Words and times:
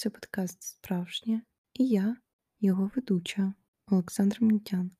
Це 0.00 0.10
подкаст 0.10 0.62
Справжнє 0.62 1.42
і 1.74 1.88
я, 1.88 2.16
його 2.60 2.90
ведуча 2.96 3.54
Олександр 3.86 4.38
Мунтян. 4.40 4.90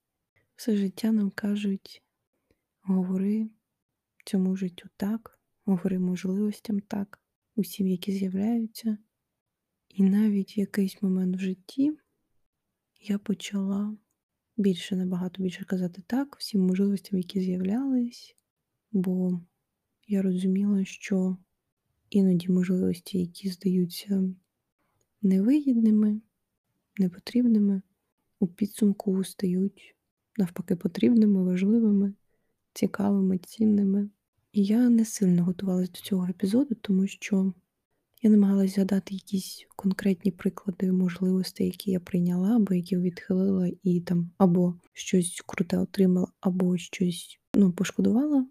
Все 0.56 0.76
життя 0.76 1.12
нам 1.12 1.30
кажуть: 1.30 2.02
говори 2.80 3.50
цьому 4.24 4.56
життю 4.56 4.88
так, 4.96 5.40
говори 5.64 5.98
можливостям 5.98 6.80
так, 6.80 7.20
усім, 7.56 7.88
які 7.88 8.12
з'являються. 8.12 8.98
І 9.88 10.02
навіть 10.02 10.56
в 10.56 10.58
якийсь 10.58 11.02
момент 11.02 11.36
в 11.36 11.40
житті 11.40 11.98
я 13.00 13.18
почала 13.18 13.96
більше, 14.56 14.96
набагато 14.96 15.42
більше 15.42 15.64
казати 15.64 16.02
так, 16.06 16.36
всім 16.36 16.60
можливостям, 16.60 17.18
які 17.18 17.40
з'являлись, 17.40 18.36
бо 18.92 19.40
я 20.06 20.22
розуміла, 20.22 20.84
що 20.84 21.36
іноді 22.10 22.48
можливості, 22.48 23.18
які 23.18 23.48
здаються 23.48 24.34
невигідними, 25.22 26.20
непотрібними, 26.98 27.82
у 28.40 28.46
підсумку 28.46 29.24
стають 29.24 29.96
навпаки 30.36 30.76
потрібними, 30.76 31.44
важливими, 31.44 32.12
цікавими, 32.72 33.38
цінними. 33.38 34.10
І 34.52 34.64
я 34.64 34.88
не 34.88 35.04
сильно 35.04 35.44
готувалася 35.44 35.92
до 35.92 36.00
цього 36.00 36.26
епізоду, 36.26 36.74
тому 36.74 37.06
що 37.06 37.52
я 38.22 38.30
намагалась 38.30 38.74
згадати 38.74 39.14
якісь 39.14 39.66
конкретні 39.76 40.30
приклади 40.30 40.92
можливостей, 40.92 41.66
які 41.66 41.90
я 41.90 42.00
прийняла, 42.00 42.56
або 42.56 42.74
які 42.74 42.96
відхилила, 42.96 43.70
і 43.82 44.00
там 44.00 44.30
або 44.38 44.74
щось 44.92 45.42
круте 45.46 45.78
отримала, 45.78 46.28
або 46.40 46.76
щось 46.76 47.40
ну, 47.54 47.72
пошкодувала. 47.72 48.46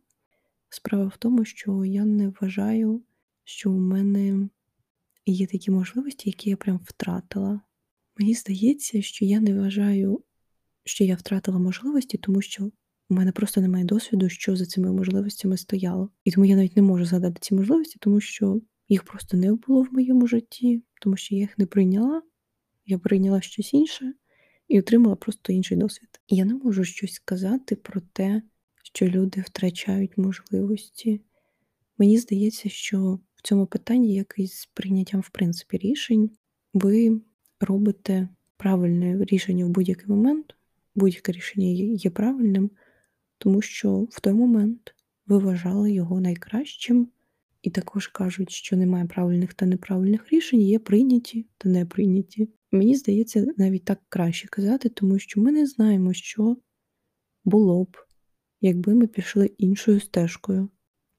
Справа 0.70 1.08
в 1.08 1.18
тому, 1.18 1.46
що 1.46 1.86
я 1.86 2.06
не 2.06 2.30
вважаю, 2.30 3.02
що 3.44 3.72
у 3.72 3.78
мене 3.78 4.50
є 5.32 5.48
такі 5.48 5.72
можливості, 5.72 6.30
які 6.30 6.50
я 6.50 6.58
прям 6.58 6.80
втратила. 6.84 7.62
Мені 8.18 8.34
здається, 8.34 9.02
що 9.02 9.26
я 9.26 9.40
не 9.40 9.60
вважаю, 9.60 10.24
що 10.84 11.04
я 11.04 11.16
втратила 11.16 11.60
можливості, 11.60 12.18
тому 12.18 12.42
що 12.42 12.72
у 13.10 13.14
мене 13.14 13.32
просто 13.32 13.62
немає 13.62 13.86
досвіду, 13.86 14.30
що 14.30 14.56
за 14.56 14.66
цими 14.66 14.92
можливостями 14.92 15.58
стояло. 15.58 16.10
І 16.24 16.32
тому 16.32 16.46
я 16.46 16.56
навіть 16.56 16.76
не 16.76 16.82
можу 16.82 17.06
згадати 17.06 17.38
ці 17.42 17.56
можливості, 17.56 17.98
тому 18.00 18.22
що 18.22 18.62
їх 18.90 19.04
просто 19.04 19.38
не 19.38 19.54
було 19.54 19.84
в 19.84 19.94
моєму 19.94 20.28
житті, 20.28 20.84
тому 21.02 21.18
що 21.18 21.36
я 21.36 21.42
їх 21.42 21.58
не 21.58 21.66
прийняла. 21.66 22.22
Я 22.86 23.00
прийняла 23.00 23.42
щось 23.42 23.74
інше 23.74 24.14
і 24.68 24.80
отримала 24.80 25.16
просто 25.16 25.54
інший 25.54 25.78
досвід. 25.78 26.10
І 26.28 26.36
я 26.36 26.46
не 26.46 26.54
можу 26.54 26.84
щось 26.84 27.14
сказати 27.14 27.76
про 27.76 28.02
те, 28.14 28.42
що 28.84 29.08
люди 29.08 29.42
втрачають 29.48 30.18
можливості. 30.18 31.22
Мені 31.98 32.18
здається, 32.18 32.70
що 32.70 33.20
в 33.38 33.42
цьому 33.42 33.66
питанні, 33.66 34.14
як 34.14 34.34
і 34.38 34.48
з 34.48 34.66
прийняттям, 34.66 35.22
в 35.22 35.30
принципі, 35.30 35.78
рішень, 35.78 36.30
ви 36.74 37.22
робите 37.60 38.30
правильне 38.58 39.26
рішення 39.26 39.66
в 39.66 39.70
будь-який 39.70 40.08
момент, 40.08 40.56
будь-яке 40.96 41.32
рішення 41.32 41.68
є 41.96 42.10
правильним, 42.10 42.72
тому 43.38 43.62
що 43.62 44.00
в 44.10 44.20
той 44.20 44.34
момент 44.34 44.96
ви 45.28 45.38
вважали 45.38 45.92
його 45.92 46.22
найкращим, 46.22 47.08
і 47.62 47.70
також 47.70 48.08
кажуть, 48.08 48.52
що 48.52 48.78
немає 48.78 49.06
правильних 49.06 49.54
та 49.54 49.66
неправильних 49.66 50.34
рішень, 50.34 50.62
є 50.62 50.80
прийняті 50.80 51.46
та 51.58 51.70
не 51.70 51.86
прийняті. 51.86 52.50
Мені 52.72 52.96
здається, 52.96 53.48
навіть 53.58 53.86
так 53.86 54.00
краще 54.10 54.48
казати, 54.48 54.90
тому 54.90 55.20
що 55.20 55.42
ми 55.42 55.52
не 55.52 55.66
знаємо, 55.66 56.14
що 56.14 56.58
було 57.46 57.84
б, 57.84 57.98
якби 58.62 58.96
ми 58.96 59.08
пішли 59.08 59.46
іншою 59.58 60.00
стежкою. 60.00 60.70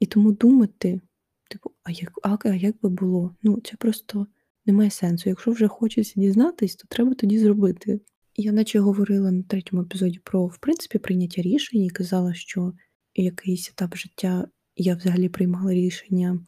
І 0.01 0.07
тому 0.07 0.33
думати, 0.33 1.01
типу, 1.49 1.71
а 1.85 1.91
як 1.91 2.13
а, 2.23 2.37
а 2.45 2.55
як 2.55 2.81
би 2.83 2.89
було? 2.89 3.35
Ну, 3.43 3.61
це 3.65 3.77
просто 3.77 4.27
немає 4.67 4.91
сенсу. 4.91 5.29
Якщо 5.29 5.51
вже 5.51 5.69
хочеться 5.69 6.21
дізнатись, 6.21 6.77
то 6.77 6.87
треба 6.89 7.15
тоді 7.15 7.39
зробити. 7.39 8.01
Я 8.37 8.53
наче 8.53 8.81
говорила 8.81 9.31
на 9.31 9.43
третьому 9.43 9.83
епізоді 9.83 10.21
про, 10.25 10.47
в 10.47 10.59
принципі, 10.59 10.99
прийняття 10.99 11.43
рішень 11.43 11.85
і 11.85 11.91
казала, 11.91 12.35
що 12.35 12.73
якийсь 13.15 13.71
етап 13.71 13.97
життя 13.97 14.49
я 14.77 14.95
взагалі 14.95 15.29
приймала 15.29 15.73
рішення 15.73 16.41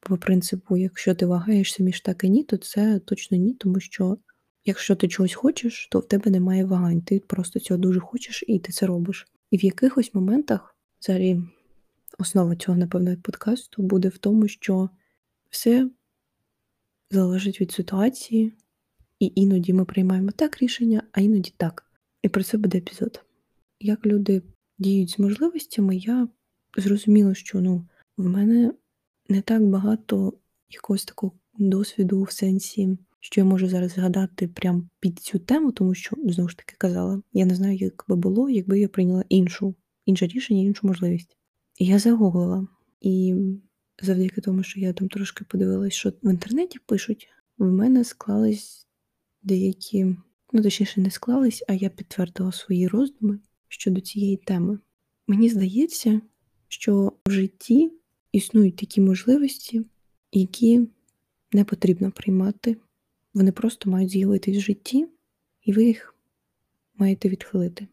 по 0.00 0.18
принципу, 0.18 0.76
якщо 0.76 1.14
ти 1.14 1.26
вагаєшся 1.26 1.82
між 1.82 2.00
так 2.00 2.24
і 2.24 2.30
ні, 2.30 2.44
то 2.44 2.56
це 2.56 2.98
точно 2.98 3.36
ні, 3.36 3.54
тому 3.54 3.80
що 3.80 4.18
якщо 4.64 4.96
ти 4.96 5.08
чогось 5.08 5.34
хочеш, 5.34 5.88
то 5.90 5.98
в 5.98 6.08
тебе 6.08 6.30
немає 6.30 6.64
вагань. 6.64 7.02
Ти 7.02 7.20
просто 7.20 7.60
цього 7.60 7.78
дуже 7.78 8.00
хочеш 8.00 8.44
і 8.46 8.58
ти 8.58 8.72
це 8.72 8.86
робиш. 8.86 9.26
І 9.50 9.56
в 9.56 9.64
якихось 9.64 10.14
моментах, 10.14 10.76
взагалі, 11.00 11.42
основа 12.22 12.56
цього, 12.56 12.78
напевно, 12.78 13.16
подкасту 13.16 13.82
буде 13.82 14.08
в 14.08 14.18
тому, 14.18 14.48
що 14.48 14.90
все 15.50 15.90
залежить 17.10 17.60
від 17.60 17.72
ситуації, 17.72 18.52
і 19.18 19.32
іноді 19.34 19.72
ми 19.72 19.84
приймаємо 19.84 20.30
так 20.30 20.62
рішення, 20.62 21.02
а 21.12 21.20
іноді 21.20 21.54
так. 21.56 21.84
І 22.22 22.28
про 22.28 22.42
це 22.42 22.58
буде 22.58 22.78
епізод. 22.78 23.24
Як 23.80 24.06
люди 24.06 24.42
діють 24.78 25.10
з 25.10 25.18
можливостями, 25.18 25.96
я 25.96 26.28
зрозуміла, 26.76 27.34
що 27.34 27.60
ну, 27.60 27.86
в 28.16 28.26
мене 28.26 28.72
не 29.28 29.42
так 29.42 29.62
багато 29.62 30.32
якогось 30.70 31.04
такого 31.04 31.32
досвіду 31.58 32.22
в 32.22 32.32
сенсі, 32.32 32.98
що 33.20 33.40
я 33.40 33.44
можу 33.44 33.68
зараз 33.68 33.92
згадати 33.92 34.48
прямо 34.48 34.82
під 35.00 35.18
цю 35.18 35.38
тему, 35.38 35.72
тому 35.72 35.94
що, 35.94 36.16
знову 36.24 36.48
ж 36.48 36.56
таки, 36.56 36.74
казала, 36.78 37.22
я 37.32 37.46
не 37.46 37.54
знаю, 37.54 37.76
як 37.76 38.04
би 38.08 38.16
було, 38.16 38.48
якби 38.48 38.80
я 38.80 38.88
прийняла 38.88 39.24
іншу, 39.28 39.74
інше 40.06 40.26
рішення, 40.26 40.62
іншу 40.62 40.86
можливість. 40.86 41.36
Я 41.84 41.98
загуглила. 41.98 42.66
І 43.00 43.34
завдяки 44.02 44.40
тому, 44.40 44.62
що 44.62 44.80
я 44.80 44.92
там 44.92 45.08
трошки 45.08 45.44
подивилась, 45.44 45.92
що 45.92 46.12
в 46.22 46.30
інтернеті 46.30 46.78
пишуть, 46.86 47.28
в 47.58 47.72
мене 47.72 48.04
склались 48.04 48.86
деякі, 49.42 50.16
ну 50.52 50.62
точніше, 50.62 51.00
не 51.00 51.10
склались, 51.10 51.64
а 51.68 51.72
я 51.72 51.88
підтвердила 51.88 52.52
свої 52.52 52.88
роздуми 52.88 53.38
щодо 53.68 54.00
цієї 54.00 54.36
теми. 54.36 54.78
Мені 55.26 55.48
здається, 55.48 56.20
що 56.68 57.12
в 57.26 57.30
житті 57.30 57.92
існують 58.32 58.76
такі 58.76 59.00
можливості, 59.00 59.86
які 60.32 60.88
не 61.52 61.64
потрібно 61.64 62.10
приймати. 62.10 62.76
Вони 63.34 63.52
просто 63.52 63.90
мають 63.90 64.10
з'явитись 64.10 64.56
в 64.56 64.60
житті, 64.60 65.08
і 65.64 65.72
ви 65.72 65.84
їх 65.84 66.14
маєте 66.96 67.28
відхилити. 67.28 67.86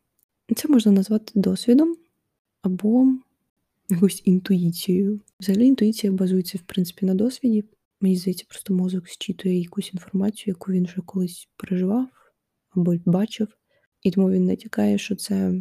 Це 0.55 0.67
можна 0.67 0.91
назвати 0.91 1.31
досвідом 1.35 1.97
або 2.61 3.19
якоюсь 3.89 4.21
інтуїцією. 4.25 5.21
Взагалі 5.39 5.65
інтуїція 5.65 6.13
базується, 6.13 6.57
в 6.57 6.61
принципі, 6.61 7.05
на 7.05 7.13
досвіді. 7.13 7.63
Мені 8.01 8.15
здається, 8.15 8.45
просто 8.49 8.73
мозок 8.73 9.09
зчитує 9.09 9.59
якусь 9.59 9.93
інформацію, 9.93 10.51
яку 10.51 10.71
він 10.71 10.85
вже 10.85 11.01
колись 11.05 11.47
переживав 11.57 12.07
або 12.69 12.95
бачив, 13.05 13.47
і 14.03 14.11
тому 14.11 14.31
він 14.31 14.45
натякає, 14.45 14.97
що 14.97 15.15
це 15.15 15.53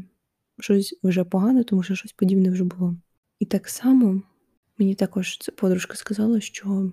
щось 0.60 0.98
вже 1.02 1.24
погане, 1.24 1.64
тому 1.64 1.82
що 1.82 1.94
щось 1.94 2.12
подібне 2.12 2.50
вже 2.50 2.64
було. 2.64 2.96
І 3.38 3.44
так 3.44 3.68
само 3.68 4.22
мені 4.78 4.94
також 4.94 5.38
ця 5.38 5.52
подружка 5.52 5.94
сказала, 5.94 6.40
що 6.40 6.92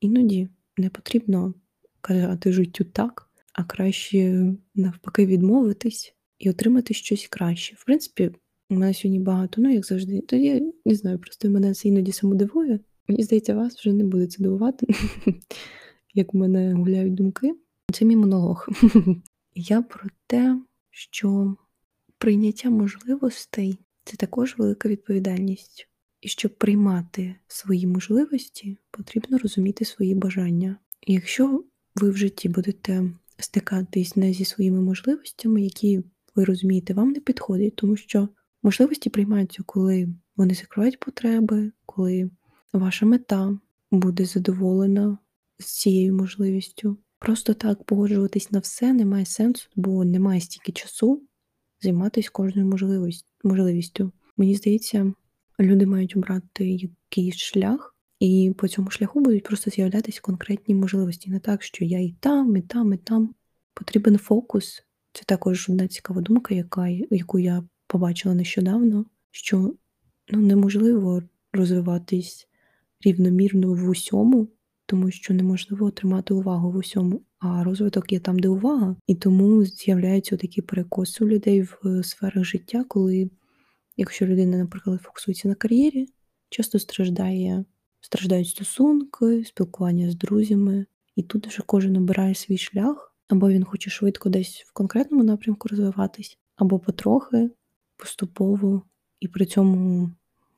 іноді 0.00 0.48
не 0.76 0.90
потрібно 0.90 1.54
казати 2.00 2.52
життю 2.52 2.84
так, 2.84 3.30
а 3.52 3.64
краще 3.64 4.52
навпаки 4.74 5.26
відмовитись 5.26 6.14
і 6.38 6.50
отримати 6.50 6.94
щось 6.94 7.26
краще. 7.26 7.76
В 7.78 7.84
принципі, 7.84 8.30
у 8.70 8.74
мене 8.74 8.94
сьогодні 8.94 9.20
багато, 9.20 9.60
ну 9.60 9.72
як 9.72 9.86
завжди. 9.86 10.20
То 10.20 10.36
я 10.36 10.60
не 10.84 10.94
знаю, 10.94 11.18
просто 11.18 11.50
мене 11.50 11.74
це 11.74 11.88
іноді 11.88 12.12
самодивує. 12.12 12.80
Мені 13.08 13.22
здається, 13.22 13.54
вас 13.54 13.78
вже 13.78 13.92
не 13.92 14.04
буде 14.04 14.26
це 14.26 14.42
дивувати, 14.42 14.86
як 16.14 16.34
у 16.34 16.38
мене 16.38 16.74
гуляють 16.74 17.14
думки. 17.14 17.54
Це 17.92 18.04
мій 18.04 18.16
монолог. 18.16 18.68
Я 19.54 19.82
про 19.82 20.08
те, 20.26 20.60
що 20.90 21.56
прийняття 22.18 22.70
можливостей 22.70 23.78
це 24.04 24.16
також 24.16 24.58
велика 24.58 24.88
відповідальність. 24.88 25.88
І 26.20 26.28
щоб 26.28 26.58
приймати 26.58 27.34
свої 27.46 27.86
можливості, 27.86 28.78
потрібно 28.90 29.38
розуміти 29.38 29.84
свої 29.84 30.14
бажання. 30.14 30.76
І 31.06 31.12
якщо 31.12 31.64
ви 31.94 32.10
в 32.10 32.16
житті 32.16 32.48
будете 32.48 33.10
стикатись 33.38 34.16
не 34.16 34.32
зі 34.32 34.44
своїми 34.44 34.80
можливостями, 34.80 35.62
які 35.62 36.02
ви 36.34 36.44
розумієте, 36.44 36.94
вам 36.94 37.10
не 37.10 37.20
підходять, 37.20 37.76
тому 37.76 37.96
що 37.96 38.28
можливості 38.66 39.10
приймаються, 39.10 39.62
коли 39.66 40.08
вони 40.36 40.54
закривають 40.54 41.00
потреби, 41.00 41.72
коли 41.86 42.30
ваша 42.72 43.06
мета 43.06 43.58
буде 43.90 44.24
задоволена 44.24 45.18
з 45.58 45.64
цією 45.64 46.14
можливістю. 46.14 46.98
Просто 47.18 47.54
так 47.54 47.84
погоджуватись 47.84 48.50
на 48.50 48.58
все 48.58 48.92
немає 48.92 49.26
сенсу, 49.26 49.68
бо 49.76 50.04
немає 50.04 50.40
стільки 50.40 50.72
часу 50.72 51.22
займатися 51.80 52.30
кожною 52.32 52.78
можливістю. 53.44 54.12
Мені 54.36 54.54
здається, 54.54 55.12
люди 55.60 55.86
мають 55.86 56.16
обрати 56.16 56.70
якийсь 56.70 57.36
шлях, 57.36 57.96
і 58.20 58.54
по 58.58 58.68
цьому 58.68 58.90
шляху 58.90 59.20
будуть 59.20 59.44
просто 59.44 59.70
з'являтися 59.70 60.20
конкретні 60.20 60.74
можливості. 60.74 61.30
Не 61.30 61.40
так, 61.40 61.62
що 61.62 61.84
я 61.84 62.00
і 62.00 62.14
там, 62.20 62.56
і 62.56 62.62
там, 62.62 62.92
і 62.92 62.96
там. 62.96 63.34
Потрібен 63.74 64.18
фокус. 64.18 64.82
Це 65.12 65.22
також 65.26 65.70
одна 65.70 65.88
цікава 65.88 66.20
думка, 66.20 66.54
яка, 66.54 66.88
яку 66.88 67.38
я 67.38 67.64
побачила 67.86 68.34
нещодавно, 68.34 69.04
що 69.30 69.74
ну, 70.32 70.40
неможливо 70.40 71.22
розвиватись 71.52 72.48
рівномірно 73.04 73.74
в 73.74 73.88
усьому, 73.88 74.48
тому 74.86 75.10
що 75.10 75.34
неможливо 75.34 75.86
отримати 75.86 76.34
увагу 76.34 76.70
в 76.70 76.76
усьому. 76.76 77.22
А 77.38 77.64
розвиток 77.64 78.12
є 78.12 78.20
там, 78.20 78.38
де 78.38 78.48
увага, 78.48 78.96
і 79.06 79.14
тому 79.14 79.64
з'являються 79.64 80.36
такі 80.36 80.62
перекоси 80.62 81.24
у 81.24 81.28
людей 81.28 81.62
в 81.62 82.02
сферах 82.04 82.44
життя, 82.44 82.84
коли, 82.88 83.30
якщо 83.96 84.26
людина, 84.26 84.56
наприклад, 84.56 85.02
фокусується 85.02 85.48
на 85.48 85.54
кар'єрі, 85.54 86.08
часто 86.50 86.78
страждає, 86.78 87.64
страждають 88.00 88.48
стосунки, 88.48 89.44
спілкування 89.44 90.10
з 90.10 90.14
друзями, 90.14 90.86
і 91.16 91.22
тут 91.22 91.46
вже 91.46 91.62
кожен 91.66 91.96
обирає 91.96 92.34
свій 92.34 92.58
шлях, 92.58 93.14
або 93.28 93.48
він 93.48 93.64
хоче 93.64 93.90
швидко 93.90 94.28
десь 94.28 94.64
в 94.66 94.72
конкретному 94.72 95.24
напрямку 95.24 95.68
розвиватись, 95.68 96.38
або 96.56 96.78
потрохи, 96.78 97.50
поступово, 97.96 98.82
і 99.20 99.28
при 99.28 99.46
цьому 99.46 100.10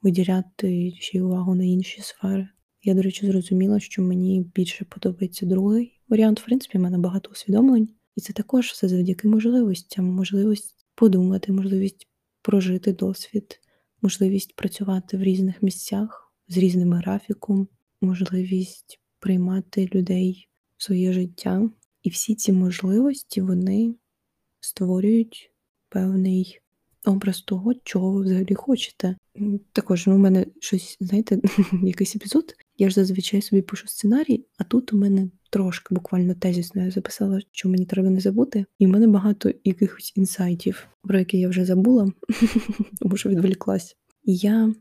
виділяти 0.03 0.93
ще 0.99 1.19
й 1.19 1.21
увагу 1.21 1.55
на 1.55 1.65
інші 1.65 2.03
сфери. 2.03 2.49
Я, 2.83 2.95
до 2.95 3.03
речі, 3.03 3.27
зрозуміла, 3.27 3.81
що 3.81 4.03
мені 4.03 4.51
більше 4.55 4.85
подобається 4.85 5.47
другий 5.47 6.01
варіант. 6.09 6.41
В 6.41 6.45
принципі, 6.45 6.79
в 6.79 6.81
мене 6.81 6.99
багато 6.99 7.31
усвідомлень, 7.31 7.89
і 8.17 8.21
це 8.21 8.33
також 8.33 8.67
все 8.67 8.89
завдяки 8.89 9.29
можливостям, 9.29 10.05
можливість 10.05 10.87
подумати, 10.95 11.53
можливість 11.53 12.09
прожити 12.43 12.93
досвід, 12.93 13.61
можливість 14.03 14.57
працювати 14.57 15.17
в 15.17 15.23
різних 15.23 15.63
місцях 15.63 16.33
з 16.49 16.57
різним 16.57 16.93
графіком, 16.93 17.69
можливість 18.01 19.01
приймати 19.19 19.91
людей 19.95 20.49
в 20.77 20.83
своє 20.83 21.13
життя. 21.13 21.71
І 22.03 22.11
всі 22.11 22.35
ці 22.35 22.53
можливості 22.53 23.41
вони 23.41 23.95
створюють 24.61 25.53
певний 25.89 26.61
образ 27.05 27.41
того, 27.41 27.75
чого 27.85 28.13
ви 28.13 28.23
взагалі 28.23 28.55
хочете. 28.55 29.17
Також 29.73 30.07
ну, 30.07 30.15
у 30.15 30.19
мене 30.19 30.47
щось, 30.61 30.97
знаєте, 31.01 31.41
якийсь 31.83 32.17
епізод. 32.17 32.55
Я 32.79 32.89
ж 32.89 32.95
зазвичай 32.95 33.43
собі 33.43 33.63
пишу 33.63 33.89
сценарій, 33.89 34.45
а 34.59 34.65
тут 34.65 34.93
у 34.93 34.97
мене 34.97 35.31
трошки 35.51 35.95
буквально 35.95 36.35
тезісно 36.35 36.85
я 36.85 36.91
записала, 36.91 37.41
що 37.53 37.69
мені 37.69 37.87
треба 37.87 38.11
не 38.11 38.21
забути. 38.21 38.65
І 38.79 38.87
в 38.87 38.89
мене 38.89 39.07
багато 39.07 39.51
якихось 39.65 40.13
інсайтів, 40.17 40.89
про 41.03 41.19
які 41.19 41.39
я 41.39 41.49
вже 41.49 41.65
забула, 41.65 42.13
тому 43.01 43.17
що 43.17 43.29
відволіклась. 43.29 43.97
Я 44.25 44.75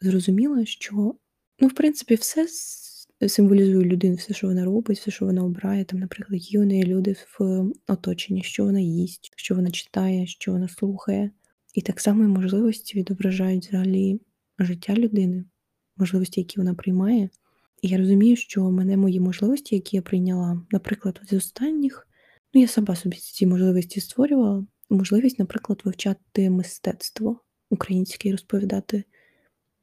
зрозуміла, 0.00 0.64
що, 0.64 1.14
ну, 1.60 1.68
в 1.68 1.74
принципі, 1.74 2.14
все 2.14 2.46
символізує 3.28 3.84
людину, 3.84 4.14
все, 4.14 4.34
що 4.34 4.46
вона 4.46 4.64
робить, 4.64 4.98
все, 4.98 5.10
що 5.10 5.24
вона 5.24 5.44
обирає. 5.44 5.84
Там, 5.84 6.00
наприклад, 6.00 6.42
які 6.42 6.58
у 6.58 6.64
неї 6.64 6.84
люди 6.84 7.16
в 7.38 7.64
оточенні, 7.88 8.42
що 8.42 8.64
вона 8.64 8.80
їсть, 8.80 9.32
що 9.36 9.54
вона 9.54 9.70
читає, 9.70 10.26
що 10.26 10.52
вона 10.52 10.68
слухає. 10.68 11.30
І 11.72 11.80
так 11.82 12.00
само 12.00 12.28
можливості 12.28 12.98
відображають 12.98 13.68
взагалі 13.68 14.20
життя 14.58 14.94
людини, 14.94 15.44
можливості, 15.96 16.40
які 16.40 16.60
вона 16.60 16.74
приймає. 16.74 17.28
І 17.82 17.88
я 17.88 17.98
розумію, 17.98 18.36
що 18.36 18.70
мене 18.70 18.96
мої 18.96 19.20
можливості, 19.20 19.74
які 19.74 19.96
я 19.96 20.02
прийняла, 20.02 20.62
наприклад, 20.70 21.20
з 21.30 21.32
останніх, 21.32 22.08
ну 22.54 22.60
я 22.60 22.68
сама 22.68 22.96
собі 22.96 23.16
ці 23.16 23.46
можливості 23.46 24.00
створювала. 24.00 24.66
Можливість, 24.90 25.38
наприклад, 25.38 25.82
вивчати 25.84 26.50
мистецтво 26.50 27.40
українське 27.70 28.28
і 28.28 28.32
розповідати. 28.32 29.04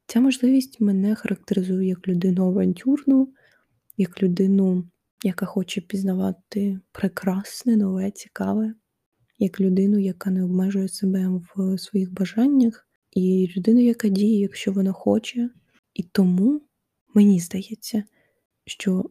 Ця 0.06 0.22
можливість 0.22 0.82
мене 0.82 1.16
характеризує 1.16 1.88
як 1.88 2.08
людину 2.08 2.46
авантюрну, 2.46 3.34
як 3.98 4.24
людину, 4.24 4.90
яка 5.24 5.46
хоче 5.46 5.82
пізнавати 5.82 6.80
прекрасне, 6.92 7.78
нове, 7.78 8.12
цікаве 8.12 8.74
як 9.40 9.62
людину, 9.62 10.00
яка 10.00 10.32
не 10.32 10.44
обмежує 10.44 10.88
себе 10.88 11.42
в 11.56 11.78
своїх 11.78 12.14
бажаннях, 12.14 12.88
і 13.12 13.54
людину, 13.58 13.80
яка 13.80 14.08
діє, 14.08 14.40
якщо 14.40 14.72
вона 14.72 14.92
хоче. 14.92 15.50
І 15.94 16.04
тому 16.04 16.62
мені 17.14 17.40
здається, 17.40 18.04
що 18.66 19.10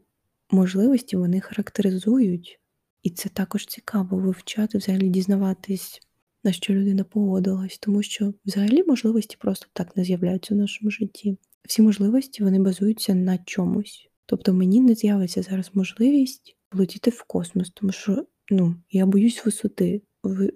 можливості 0.51 1.17
вони 1.17 1.41
характеризують, 1.41 2.61
і 3.03 3.11
це 3.11 3.29
також 3.29 3.67
цікаво 3.67 4.19
вивчати, 4.19 4.79
взагалі 4.79 5.09
дізнаватись, 5.09 6.01
на 6.45 6.53
що 6.53 6.75
людина 6.75 7.05
погодилась, 7.05 7.79
тому 7.79 8.03
що 8.03 8.35
взагалі 8.47 8.85
можливості 8.85 9.37
просто 9.41 9.67
так 9.73 9.97
не 9.97 10.05
з'являються 10.05 10.55
в 10.55 10.59
нашому 10.59 10.91
житті. 10.91 11.39
Всі 11.65 11.83
можливості 11.83 12.45
вони 12.45 12.59
базуються 12.59 13.15
на 13.15 13.39
чомусь. 13.39 14.09
Тобто 14.27 14.55
мені 14.55 14.81
не 14.81 14.95
з'явиться 14.95 15.43
зараз 15.43 15.71
можливість 15.75 16.57
полетіти 16.69 17.11
в 17.11 17.23
космос, 17.23 17.71
тому 17.71 17.93
що 17.93 18.27
ну, 18.51 18.75
я 18.91 19.07
боюсь 19.07 19.45
висоти 19.45 20.03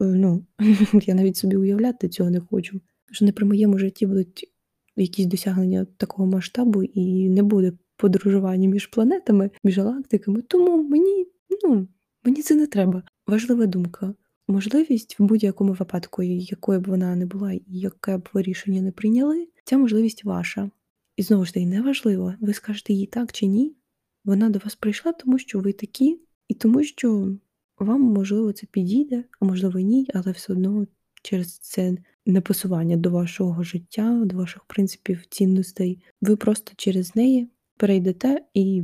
ну, 0.00 0.44
я 1.02 1.14
навіть 1.14 1.36
собі 1.36 1.56
уявляти 1.56 2.08
цього 2.08 2.30
не 2.30 2.40
хочу. 2.40 2.80
Що 3.10 3.24
не 3.24 3.32
при 3.32 3.46
моєму 3.46 3.78
житті 3.78 4.06
будуть 4.06 4.52
якісь 4.96 5.26
досягнення 5.26 5.86
такого 5.96 6.26
масштабу 6.26 6.82
і 6.82 7.28
не 7.28 7.42
буде 7.42 7.72
подорожування 7.96 8.68
між 8.68 8.86
планетами, 8.86 9.50
між 9.64 9.78
галактиками. 9.78 10.42
Тому 10.42 10.82
мені, 10.82 11.26
ну, 11.64 11.88
мені 12.24 12.42
це 12.42 12.54
не 12.54 12.66
треба. 12.66 13.02
Важлива 13.26 13.66
думка. 13.66 14.14
Можливість 14.48 15.18
в 15.18 15.22
будь-якому 15.22 15.72
випадку, 15.72 16.22
якою 16.22 16.80
б 16.80 16.86
вона 16.86 17.16
не 17.16 17.26
була, 17.26 17.52
і 17.52 17.62
яке 17.66 18.18
б 18.18 18.28
ви 18.32 18.42
рішення 18.42 18.82
не 18.82 18.92
прийняли, 18.92 19.48
ця 19.64 19.78
можливість 19.78 20.24
ваша. 20.24 20.70
І 21.16 21.22
знову 21.22 21.44
ж 21.44 21.54
таки, 21.54 21.66
неважливо, 21.66 22.34
ви 22.40 22.54
скажете 22.54 22.92
їй 22.92 23.06
так 23.06 23.32
чи 23.32 23.46
ні. 23.46 23.76
Вона 24.24 24.50
до 24.50 24.58
вас 24.58 24.74
прийшла, 24.74 25.12
тому 25.12 25.38
що 25.38 25.60
ви 25.60 25.72
такі, 25.72 26.20
і 26.48 26.54
тому 26.54 26.84
що 26.84 27.36
вам, 27.82 28.00
можливо, 28.02 28.52
це 28.52 28.66
підійде, 28.66 29.24
а 29.40 29.44
можливо, 29.44 29.78
ні, 29.80 30.08
але 30.14 30.32
все 30.32 30.52
одно 30.52 30.86
через 31.22 31.58
це 31.58 31.96
непосування 32.26 32.96
до 32.96 33.10
вашого 33.10 33.62
життя, 33.62 34.22
до 34.24 34.36
ваших 34.36 34.64
принципів, 34.64 35.26
цінностей, 35.30 36.02
ви 36.20 36.36
просто 36.36 36.72
через 36.76 37.16
неї 37.16 37.48
перейдете 37.76 38.44
і 38.54 38.82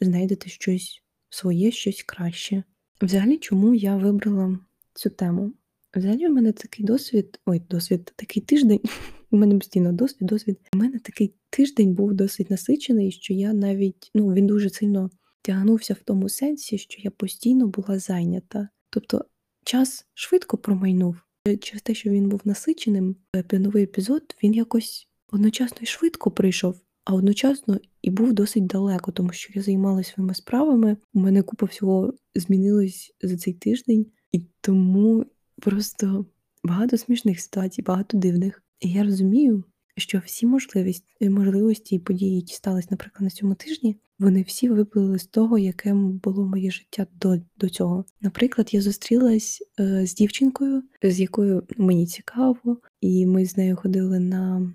знайдете 0.00 0.50
щось 0.50 1.02
своє, 1.30 1.70
щось 1.70 2.02
краще. 2.02 2.62
Взагалі, 3.02 3.36
чому 3.38 3.74
я 3.74 3.96
вибрала 3.96 4.58
цю 4.94 5.10
тему? 5.10 5.52
Взагалі, 5.96 6.28
у 6.28 6.32
мене 6.32 6.52
такий 6.52 6.84
досвід, 6.84 7.40
ой, 7.46 7.62
досвід, 7.70 8.12
такий 8.16 8.42
тиждень. 8.42 8.80
У 9.30 9.36
мене 9.36 9.54
постійно 9.54 9.92
досвід, 9.92 10.28
досвід. 10.28 10.58
У 10.74 10.76
мене 10.76 10.98
такий 10.98 11.34
тиждень 11.50 11.94
був 11.94 12.14
досить 12.14 12.50
насичений, 12.50 13.12
що 13.12 13.34
я 13.34 13.52
навіть 13.52 14.10
ну 14.14 14.32
він 14.32 14.46
дуже 14.46 14.70
сильно 14.70 15.10
тягнувся 15.46 15.94
в 15.94 15.98
тому 16.04 16.28
сенсі, 16.28 16.78
що 16.78 17.02
я 17.02 17.10
постійно 17.10 17.66
була 17.66 17.98
зайнята. 17.98 18.68
Тобто 18.90 19.24
час 19.64 20.06
швидко 20.14 20.58
промайнув. 20.58 21.16
Через 21.60 21.82
те, 21.82 21.94
що 21.94 22.10
він 22.10 22.28
був 22.28 22.40
насиченим, 22.44 23.16
новий 23.52 23.84
епізод 23.84 24.36
він 24.42 24.54
якось 24.54 25.08
одночасно 25.32 25.78
і 25.80 25.86
швидко 25.86 26.30
прийшов, 26.30 26.80
а 27.04 27.14
одночасно 27.14 27.80
і 28.02 28.10
був 28.10 28.32
досить 28.32 28.66
далеко, 28.66 29.12
тому 29.12 29.32
що 29.32 29.52
я 29.54 29.62
займалася 29.62 30.12
своїми 30.12 30.34
справами. 30.34 30.96
У 31.14 31.20
мене 31.20 31.42
купа 31.42 31.66
всього 31.66 32.14
змінилось 32.34 33.14
за 33.22 33.36
цей 33.36 33.54
тиждень, 33.54 34.06
і 34.32 34.42
тому 34.60 35.26
просто 35.56 36.26
багато 36.64 36.98
смішних 36.98 37.40
ситуацій, 37.40 37.82
багато 37.82 38.18
дивних. 38.18 38.62
І 38.80 38.90
я 38.92 39.04
розумію, 39.04 39.64
що 39.96 40.22
всі 40.26 40.46
можливості 40.46 41.30
можливості 41.30 41.94
і 41.94 41.98
події, 41.98 42.36
які 42.36 42.54
стались, 42.54 42.90
наприклад, 42.90 43.22
на 43.22 43.30
цьому 43.30 43.54
тижні, 43.54 43.96
вони 44.18 44.42
всі 44.42 44.68
виплили 44.68 45.18
з 45.18 45.26
того, 45.26 45.58
яким 45.58 46.18
було 46.18 46.46
моє 46.46 46.70
життя 46.70 47.06
до 47.20 47.36
до 47.56 47.68
цього. 47.68 48.04
Наприклад, 48.20 48.74
я 48.74 48.80
зустрілась 48.80 49.62
е, 49.80 50.06
з 50.06 50.14
дівчинкою, 50.14 50.82
з 51.02 51.20
якою 51.20 51.62
мені 51.76 52.06
цікаво, 52.06 52.80
і 53.00 53.26
ми 53.26 53.46
з 53.46 53.56
нею 53.56 53.76
ходили 53.76 54.20
на 54.20 54.72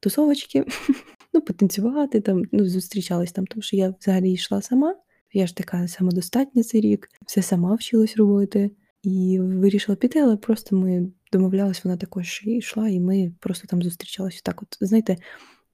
тусовочки, 0.00 0.64
ну, 1.34 1.40
потанцювати 1.40 2.20
там, 2.20 2.42
ну, 2.52 2.68
зустрічались 2.68 3.32
там, 3.32 3.46
тому 3.46 3.62
що 3.62 3.76
я 3.76 3.94
взагалі 4.00 4.32
йшла 4.32 4.62
сама. 4.62 4.96
Я 5.32 5.46
ж 5.46 5.56
така 5.56 5.88
самодостатня 5.88 6.62
цей 6.62 6.80
рік, 6.80 7.08
все 7.26 7.42
сама 7.42 7.74
вчилась 7.74 8.16
робити. 8.16 8.70
І 9.02 9.38
вирішила 9.40 9.96
піти, 9.96 10.20
але 10.20 10.36
просто 10.36 10.76
ми 10.76 11.12
домовлялись, 11.32 11.84
вона 11.84 11.96
також 11.96 12.42
і 12.44 12.56
йшла, 12.56 12.88
і 12.88 13.00
ми 13.00 13.32
просто 13.40 13.66
там 13.66 13.82
зустрічалися. 13.82 14.40
Так, 14.44 14.62
от 14.62 14.78
знаєте, 14.80 15.16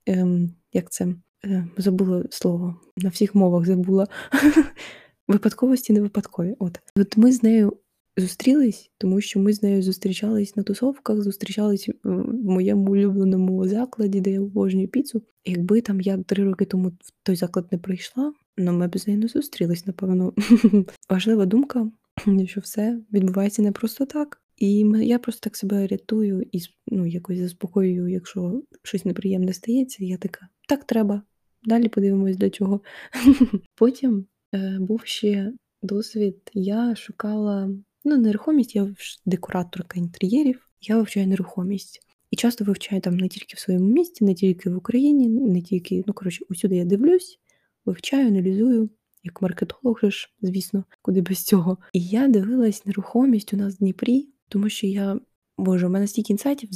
ем, 0.07 0.55
як 0.73 0.91
це 0.91 1.15
Е, 1.45 1.67
забула 1.77 2.25
слово, 2.31 2.77
на 2.97 3.09
всіх 3.09 3.35
мовах 3.35 3.67
забула. 3.67 4.09
Випадковості 5.29 5.93
не 5.93 6.01
випадкові. 6.01 6.55
От 6.59 6.81
От 6.97 7.17
ми 7.17 7.33
з 7.33 7.43
нею 7.43 7.77
зустрілись, 8.17 8.91
тому 8.99 9.21
що 9.21 9.41
ми 9.41 9.53
з 9.53 9.63
нею 9.63 9.83
зустрічались 9.83 10.57
на 10.57 10.63
тусовках, 10.63 11.23
зустрічались 11.23 11.89
в 12.05 12.35
моєму 12.45 12.93
улюбленому 12.93 13.69
закладі, 13.69 14.21
де 14.21 14.31
я 14.31 14.41
обожнюю 14.41 14.89
піцу. 14.89 15.23
Якби 15.45 15.81
там 15.81 16.01
я 16.01 16.19
три 16.19 16.45
роки 16.45 16.65
тому 16.65 16.89
в 16.89 17.13
той 17.23 17.37
заклад 17.37 17.67
не 17.73 17.79
прийшла, 17.79 18.33
ну 18.57 18.73
ми 18.73 18.89
б 18.89 18.99
з 18.99 19.07
нею 19.07 19.19
не 19.19 19.29
зустрілись, 19.29 19.87
напевно. 19.87 20.33
Важлива 21.11 21.47
думка, 21.47 21.91
що 22.47 22.61
все 22.61 23.01
відбувається 23.13 23.63
не 23.63 23.73
просто 23.73 24.07
так. 24.07 24.44
І 24.57 24.79
я 25.01 25.19
просто 25.19 25.41
так 25.41 25.57
себе 25.57 25.87
рятую 25.87 26.47
і 26.53 26.61
ну, 26.87 27.07
якось 27.07 27.39
заспокоюю, 27.39 28.09
якщо 28.09 28.63
щось 28.83 29.05
неприємне 29.05 29.53
стається, 29.53 30.05
я 30.05 30.17
така, 30.17 30.49
так 30.69 30.85
треба. 30.85 31.23
Далі 31.65 31.89
подивимось 31.89 32.37
для 32.37 32.51
чого. 32.51 32.81
Потім 33.75 34.27
е, 34.55 34.77
був 34.81 35.03
ще 35.05 35.53
досвід. 35.83 36.37
Я 36.53 36.95
шукала 36.97 37.71
ну, 38.05 38.17
нерухомість, 38.17 38.77
я 38.77 38.95
декораторка 39.27 39.99
інтер'єрів, 39.99 40.69
я 40.81 40.97
вивчаю 40.97 41.27
нерухомість. 41.27 42.01
І 42.31 42.37
часто 42.37 42.65
вивчаю 42.65 43.01
там 43.01 43.17
не 43.17 43.29
тільки 43.29 43.55
в 43.57 43.59
своєму 43.59 43.87
місті, 43.87 44.25
не 44.25 44.35
тільки 44.35 44.71
в 44.71 44.77
Україні, 44.77 45.29
не 45.29 45.63
тільки, 45.63 46.05
ну 46.07 46.13
коротше, 46.13 46.45
усюди 46.49 46.77
я 46.77 46.85
дивлюсь, 46.85 47.41
вивчаю, 47.85 48.29
аналізую. 48.29 48.91
Як 49.27 49.43
маркетолог, 49.43 50.01
звісно, 50.43 50.85
куди 51.03 51.21
без 51.21 51.43
цього. 51.43 51.79
І 51.93 52.01
я 52.01 52.29
дивилась 52.29 52.87
нерухомість 52.87 53.55
у 53.55 53.57
нас 53.57 53.75
в 53.75 53.79
Дніпрі, 53.79 54.29
тому 54.49 54.69
що 54.69 54.87
я, 54.87 55.21
боже, 55.59 55.87
у 55.87 55.91
мене 55.91 56.07
стільки 56.07 56.33
інсайтів 56.33 56.69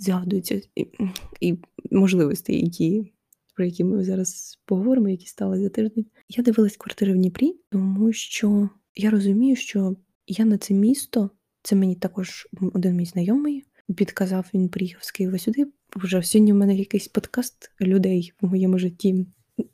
згадуються 0.00 0.60
і, 0.76 0.86
і 1.40 1.58
можливостей, 1.90 2.64
які 2.64 3.12
про 3.54 3.64
які 3.64 3.84
ми 3.84 4.04
зараз 4.04 4.58
поговоримо, 4.64 5.08
які 5.08 5.26
стали 5.26 5.60
за 5.60 5.68
тиждень. 5.68 6.06
Я 6.28 6.44
дивилась 6.44 6.76
квартири 6.76 7.12
в 7.12 7.16
Дніпрі, 7.16 7.54
тому 7.70 8.12
що 8.12 8.68
я 8.94 9.10
розумію, 9.10 9.56
що 9.56 9.96
я 10.26 10.44
на 10.44 10.58
це 10.58 10.74
місто, 10.74 11.30
це 11.62 11.76
мені 11.76 11.94
також 11.94 12.48
один 12.74 12.96
мій 12.96 13.04
знайомий 13.04 13.64
підказав, 13.96 14.46
він 14.54 14.68
приїхав 14.68 15.04
з 15.04 15.10
Києва 15.10 15.38
сюди. 15.38 15.66
Вже 15.96 16.22
сьогодні 16.22 16.52
в 16.52 16.56
мене 16.56 16.74
якийсь 16.76 17.08
подкаст 17.08 17.70
людей 17.80 18.32
в 18.40 18.46
моєму 18.46 18.78
житті. 18.78 19.26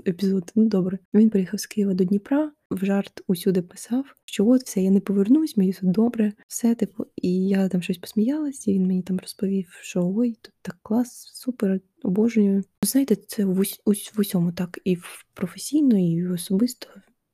Епізод, 0.06 0.52
ну 0.54 0.64
добре. 0.64 0.98
Він 1.14 1.30
приїхав 1.30 1.60
з 1.60 1.66
Києва 1.66 1.94
до 1.94 2.04
Дніпра, 2.04 2.52
в 2.70 2.84
жарт 2.84 3.22
усюди 3.26 3.62
писав, 3.62 4.04
що 4.24 4.46
от 4.46 4.62
все, 4.62 4.82
я 4.82 4.90
не 4.90 5.00
повернусь, 5.00 5.56
мені 5.56 5.70
все 5.70 5.86
добре, 5.86 6.32
все 6.48 6.74
типу. 6.74 7.06
І 7.16 7.48
я 7.48 7.68
там 7.68 7.82
щось 7.82 7.98
посміялась, 7.98 8.68
і 8.68 8.72
він 8.72 8.86
мені 8.86 9.02
там 9.02 9.18
розповів, 9.18 9.78
що 9.80 10.12
ой, 10.16 10.36
тут 10.42 10.54
так 10.62 10.76
клас, 10.82 11.30
супер, 11.34 11.80
обожнюю. 12.02 12.64
Знаєте, 12.82 13.16
це 13.16 13.44
в, 13.44 13.58
ус, 13.84 14.12
в 14.14 14.20
усьому 14.20 14.52
так, 14.52 14.78
і 14.84 14.94
в 14.94 15.24
професійно, 15.34 15.98
і 15.98 16.26
в 16.26 16.32
особисто 16.32 16.88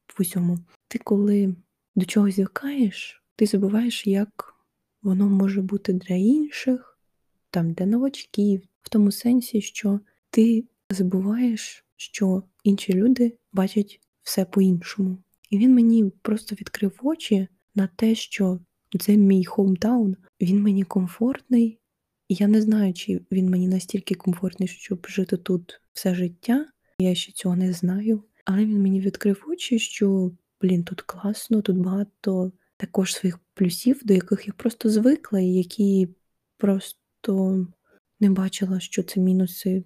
в 0.07 0.21
усьому. 0.21 0.59
Ти 0.89 0.99
коли 0.99 1.57
до 1.97 2.07
чогось 2.07 2.35
звикаєш, 2.35 3.23
ти 3.37 3.47
забуваєш, 3.47 4.07
як 4.07 4.55
воно 5.03 5.29
може 5.29 5.63
бути 5.63 5.93
для 5.93 6.15
інших, 6.15 6.99
там 7.51 7.73
для 7.73 7.87
новачків, 7.87 8.63
в 8.83 8.89
тому 8.89 9.13
сенсі, 9.13 9.61
що 9.61 10.01
ти 10.31 10.65
забуваєш, 10.91 11.85
що 11.97 12.43
інші 12.65 12.93
люди 12.93 13.39
бачать 13.53 14.01
все 14.23 14.45
по-іншому. 14.45 15.19
І 15.51 15.59
він 15.59 15.75
мені 15.75 16.13
просто 16.23 16.55
відкрив 16.55 17.01
очі 17.03 17.49
на 17.75 17.89
те, 17.97 18.15
що 18.15 18.61
це 19.01 19.17
мій 19.17 19.45
хоумтаун, 19.45 20.17
він 20.41 20.63
мені 20.63 20.85
комфортний, 20.85 21.79
я 22.29 22.49
не 22.49 22.63
знаю, 22.63 22.95
чи 22.95 23.21
він 23.33 23.51
мені 23.51 23.69
настільки 23.69 24.15
комфортний, 24.15 24.69
щоб 24.69 25.07
жити 25.09 25.37
тут 25.37 25.81
все 25.93 26.15
життя. 26.15 26.67
Я 26.99 27.15
ще 27.15 27.33
цього 27.33 27.57
не 27.57 27.73
знаю. 27.73 28.23
Але 28.45 28.65
він 28.65 28.83
мені 28.83 29.01
відкрив 29.01 29.45
очі, 29.49 29.79
що 29.79 30.33
блін, 30.61 30.85
тут 30.85 31.01
класно, 31.01 31.63
тут 31.63 31.79
багато 31.79 32.53
також 32.77 33.15
своїх 33.15 33.39
плюсів, 33.55 34.01
до 34.05 34.15
яких 34.15 34.47
я 34.47 34.53
просто 34.53 34.91
звикла, 34.91 35.41
і 35.41 35.47
які 35.47 36.09
просто 36.57 37.67
не 38.21 38.31
бачила, 38.31 38.81
що 38.81 39.03
це 39.03 39.21
мінуси 39.21 39.85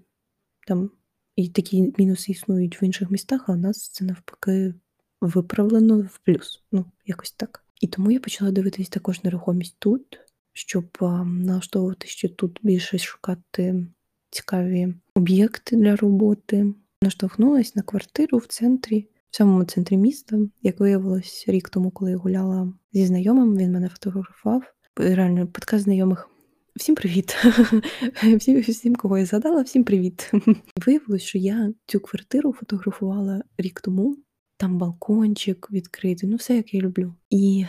там, 0.66 0.90
і 1.36 1.48
такі 1.48 1.92
мінуси 1.98 2.32
існують 2.32 2.82
в 2.82 2.84
інших 2.84 3.10
містах, 3.10 3.48
а 3.48 3.52
у 3.52 3.56
нас 3.56 3.88
це 3.88 4.04
навпаки 4.04 4.74
виправлено 5.20 5.98
в 5.98 6.18
плюс. 6.18 6.62
Ну, 6.72 6.84
якось 7.06 7.32
так. 7.32 7.64
І 7.80 7.86
тому 7.86 8.10
я 8.10 8.20
почала 8.20 8.50
дивитись 8.50 8.88
також 8.88 9.24
нерухомість 9.24 9.76
тут, 9.78 10.20
щоб 10.52 10.84
налаштовувати 11.26 12.06
ще 12.06 12.28
тут 12.28 12.60
більше 12.62 12.98
шукати 12.98 13.86
цікаві 14.30 14.94
об'єкти 15.14 15.76
для 15.76 15.96
роботи. 15.96 16.74
Наштовхнулася 17.02 17.72
на 17.74 17.82
квартиру 17.82 18.38
в 18.38 18.46
центрі 18.46 19.08
в 19.30 19.36
самому 19.36 19.64
центрі 19.64 19.96
міста. 19.96 20.38
Як 20.62 20.80
виявилось 20.80 21.44
рік 21.48 21.68
тому, 21.68 21.90
коли 21.90 22.10
я 22.10 22.16
гуляла 22.16 22.72
зі 22.92 23.06
знайомим, 23.06 23.56
він 23.56 23.72
мене 23.72 23.88
фотографував. 23.88 24.62
Реально, 24.96 25.46
подкаст 25.46 25.84
знайомих. 25.84 26.28
Всім 26.76 26.94
привіт! 26.94 27.36
Всім, 28.36 28.60
всім, 28.60 28.96
кого 28.96 29.18
я 29.18 29.26
згадала, 29.26 29.62
всім 29.62 29.84
привіт! 29.84 30.32
Виявилось, 30.86 31.22
що 31.22 31.38
я 31.38 31.72
цю 31.86 32.00
квартиру 32.00 32.52
фотографувала 32.52 33.42
рік 33.58 33.80
тому. 33.80 34.16
Там 34.60 34.78
балкончик 34.78 35.68
відкритий, 35.70 36.28
ну 36.28 36.36
все 36.36 36.56
як 36.56 36.74
я 36.74 36.80
люблю. 36.80 37.14
І 37.30 37.66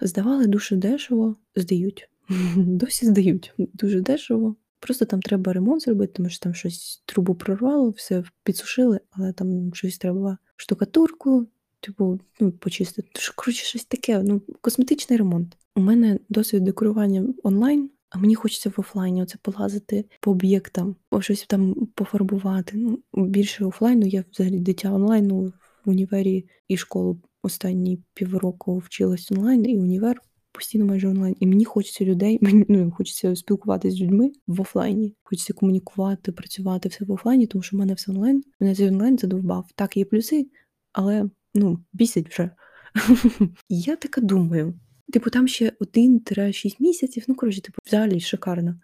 здавали 0.00 0.46
дуже 0.46 0.76
дешево, 0.76 1.36
здають. 1.56 2.08
Досі 2.56 3.06
здають 3.06 3.52
дуже 3.58 4.00
дешево. 4.00 4.56
Просто 4.80 5.04
там 5.04 5.22
треба 5.22 5.52
ремонт 5.52 5.82
зробити, 5.82 6.12
тому 6.16 6.28
що 6.28 6.38
там 6.38 6.54
щось 6.54 7.02
трубу 7.06 7.34
прорвало, 7.34 7.90
все 7.90 8.24
підсушили, 8.42 9.00
але 9.10 9.32
там 9.32 9.74
щось 9.74 9.98
треба 9.98 10.38
штукатурку, 10.56 11.46
типу, 11.80 12.20
ну, 12.40 12.52
почистити. 12.52 13.08
Коротше, 13.34 13.64
щось 13.64 13.84
таке, 13.84 14.22
ну, 14.22 14.42
косметичний 14.60 15.18
ремонт. 15.18 15.56
У 15.76 15.80
мене 15.80 16.18
досвід 16.28 16.64
декорування 16.64 17.26
онлайн, 17.42 17.90
а 18.10 18.18
мені 18.18 18.34
хочеться 18.34 18.70
в 18.70 18.74
офлайні 18.76 19.22
оце 19.22 19.38
полазити 19.42 20.04
по 20.20 20.30
об'єктам, 20.30 20.96
щось 21.20 21.46
там 21.48 21.74
пофарбувати. 21.94 22.72
Ну, 22.76 22.98
Більше 23.14 23.64
офлайну, 23.64 24.06
я 24.06 24.24
взагалі 24.32 24.58
дитя 24.58 24.92
онлайну 24.92 25.52
в 25.84 25.90
універі 25.90 26.46
і 26.68 26.76
школу 26.76 27.20
останні 27.42 28.02
півроку 28.14 28.78
вчилась 28.78 29.32
онлайн, 29.32 29.66
і 29.70 29.78
універ 29.78 30.20
постійно 30.52 30.84
майже 30.84 31.08
онлайн. 31.08 31.36
І 31.40 31.46
мені 31.46 31.64
хочеться 31.64 32.04
людей, 32.04 32.38
мені 32.42 32.64
ну, 32.68 32.90
хочеться 32.90 33.36
спілкуватися 33.36 33.96
з 33.96 34.00
людьми 34.00 34.32
в 34.46 34.60
офлайні. 34.60 35.14
Хочеться 35.22 35.52
комунікувати, 35.52 36.32
працювати 36.32 36.88
все 36.88 37.04
в 37.04 37.12
офлайні, 37.12 37.46
тому 37.46 37.62
що 37.62 37.76
в 37.76 37.80
мене 37.80 37.94
все 37.94 38.12
онлайн. 38.12 38.42
Мене 38.60 38.74
цей 38.74 38.88
онлайн 38.88 39.18
задовбав. 39.18 39.68
Так, 39.74 39.96
є 39.96 40.04
плюси, 40.04 40.46
але 40.92 41.30
ну, 41.54 41.78
бісить 41.92 42.28
вже. 42.28 42.50
я 43.68 43.96
така 43.96 44.20
думаю. 44.20 44.74
Типу, 45.12 45.30
там 45.30 45.48
ще 45.48 45.72
1-6 45.80 46.76
місяців, 46.78 47.24
ну, 47.28 47.34
коротше, 47.34 47.60
типу, 47.60 47.78
взагалі 47.86 48.20
шикарно. 48.20 48.74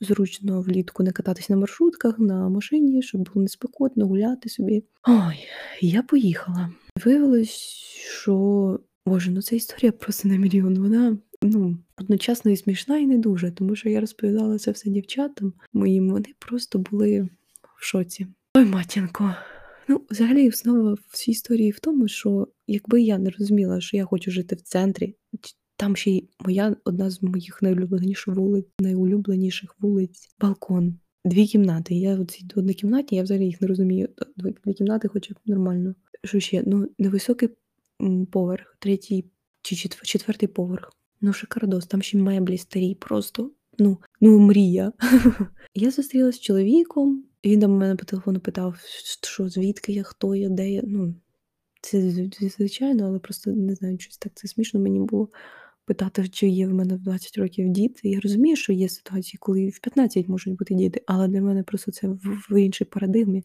Зручно 0.00 0.62
влітку 0.62 1.02
не 1.02 1.12
кататись 1.12 1.48
на 1.48 1.56
маршрутках, 1.56 2.18
на 2.18 2.48
машині, 2.48 3.02
щоб 3.02 3.20
було 3.20 3.42
неспекотно, 3.42 4.06
гуляти 4.06 4.48
собі. 4.48 4.84
Ой, 5.08 5.36
я 5.80 6.02
поїхала. 6.02 6.70
Виявилось, 7.04 7.50
що 8.22 8.78
Боже, 9.06 9.30
ну 9.30 9.42
ця 9.42 9.56
історія 9.56 9.92
просто 9.92 10.28
на 10.28 10.36
мільйон. 10.36 10.78
Вона 10.78 11.18
ну, 11.42 11.78
одночасно 11.98 12.50
і 12.50 12.56
смішна, 12.56 12.98
і 12.98 13.06
не 13.06 13.18
дуже, 13.18 13.50
тому 13.50 13.76
що 13.76 13.88
я 13.88 14.00
розповідала 14.00 14.58
це 14.58 14.70
все 14.70 14.90
дівчатам 14.90 15.52
моїм, 15.72 16.10
вони 16.10 16.28
просто 16.38 16.78
були 16.78 17.28
в 17.78 17.84
шоці. 17.84 18.26
Ой, 18.56 18.64
матінко. 18.64 19.34
Ну, 19.88 20.00
взагалі, 20.10 20.48
основа 20.48 20.92
в 21.08 21.16
цій 21.16 21.30
історії 21.30 21.70
в 21.70 21.80
тому, 21.80 22.08
що 22.08 22.48
якби 22.66 23.02
я 23.02 23.18
не 23.18 23.30
розуміла, 23.30 23.80
що 23.80 23.96
я 23.96 24.04
хочу 24.04 24.30
жити 24.30 24.54
в 24.56 24.60
центрі, 24.60 25.14
там 25.76 25.96
ще 25.96 26.10
й 26.10 26.28
моя 26.40 26.76
одна 26.84 27.10
з 27.10 27.22
моїх 27.22 27.62
найулюбленіших 27.62 28.34
вулиць, 28.34 28.66
найулюбленіших 28.80 29.76
вулиць, 29.78 30.34
балкон, 30.40 30.98
дві 31.24 31.46
кімнати. 31.46 31.94
Я 31.94 32.20
оці 32.20 32.46
однокімнатні, 32.56 33.16
я 33.16 33.24
взагалі 33.24 33.44
їх 33.44 33.60
не 33.60 33.68
розумію. 33.68 34.08
Дві 34.36 34.74
кімнати, 34.74 35.08
хоча 35.08 35.34
б 35.34 35.36
нормально. 35.46 35.94
Що 36.24 36.40
ще? 36.40 36.62
Ну, 36.66 36.88
невисокий 36.98 37.48
поверх, 38.30 38.76
третій 38.78 39.24
чи 39.62 39.76
четвертий 39.88 40.48
поверх. 40.48 40.92
Ну, 41.20 41.32
шикардос, 41.32 41.86
там 41.86 42.02
ще 42.02 42.18
меблі 42.18 42.58
старі, 42.58 42.94
просто 42.94 43.50
ну, 43.78 43.98
ну 44.20 44.38
мрія. 44.38 44.92
Я 45.74 45.90
зустрілася 45.90 46.38
з 46.38 46.40
чоловіком, 46.40 47.24
він 47.44 47.60
до 47.60 47.68
мене 47.68 47.96
по 47.96 48.04
телефону 48.04 48.40
питав, 48.40 48.76
що 49.22 49.48
звідки 49.48 49.92
я, 49.92 50.02
хто 50.02 50.34
я, 50.34 50.48
де 50.48 50.70
я. 50.70 50.82
Ну, 50.84 51.14
це 51.80 52.10
звичайно, 52.40 53.06
але 53.06 53.18
просто 53.18 53.50
не 53.50 53.74
знаю, 53.74 53.98
щось 53.98 54.18
так 54.18 54.32
це 54.34 54.48
смішно 54.48 54.80
мені 54.80 55.00
було 55.00 55.28
питати, 55.84 56.28
чи 56.28 56.48
є 56.48 56.66
в 56.66 56.74
мене 56.74 56.94
в 56.94 56.98
20 56.98 57.38
років 57.38 57.68
діти. 57.68 58.08
Я 58.08 58.20
розумію, 58.20 58.56
що 58.56 58.72
є 58.72 58.88
ситуації, 58.88 59.38
коли 59.40 59.68
в 59.68 59.78
15 59.78 60.28
можуть 60.28 60.56
бути 60.56 60.74
діти, 60.74 61.02
але 61.06 61.28
для 61.28 61.40
мене 61.40 61.62
просто 61.62 61.92
це 61.92 62.08
в, 62.08 62.18
в 62.50 62.60
іншій 62.60 62.84
парадигмі. 62.84 63.44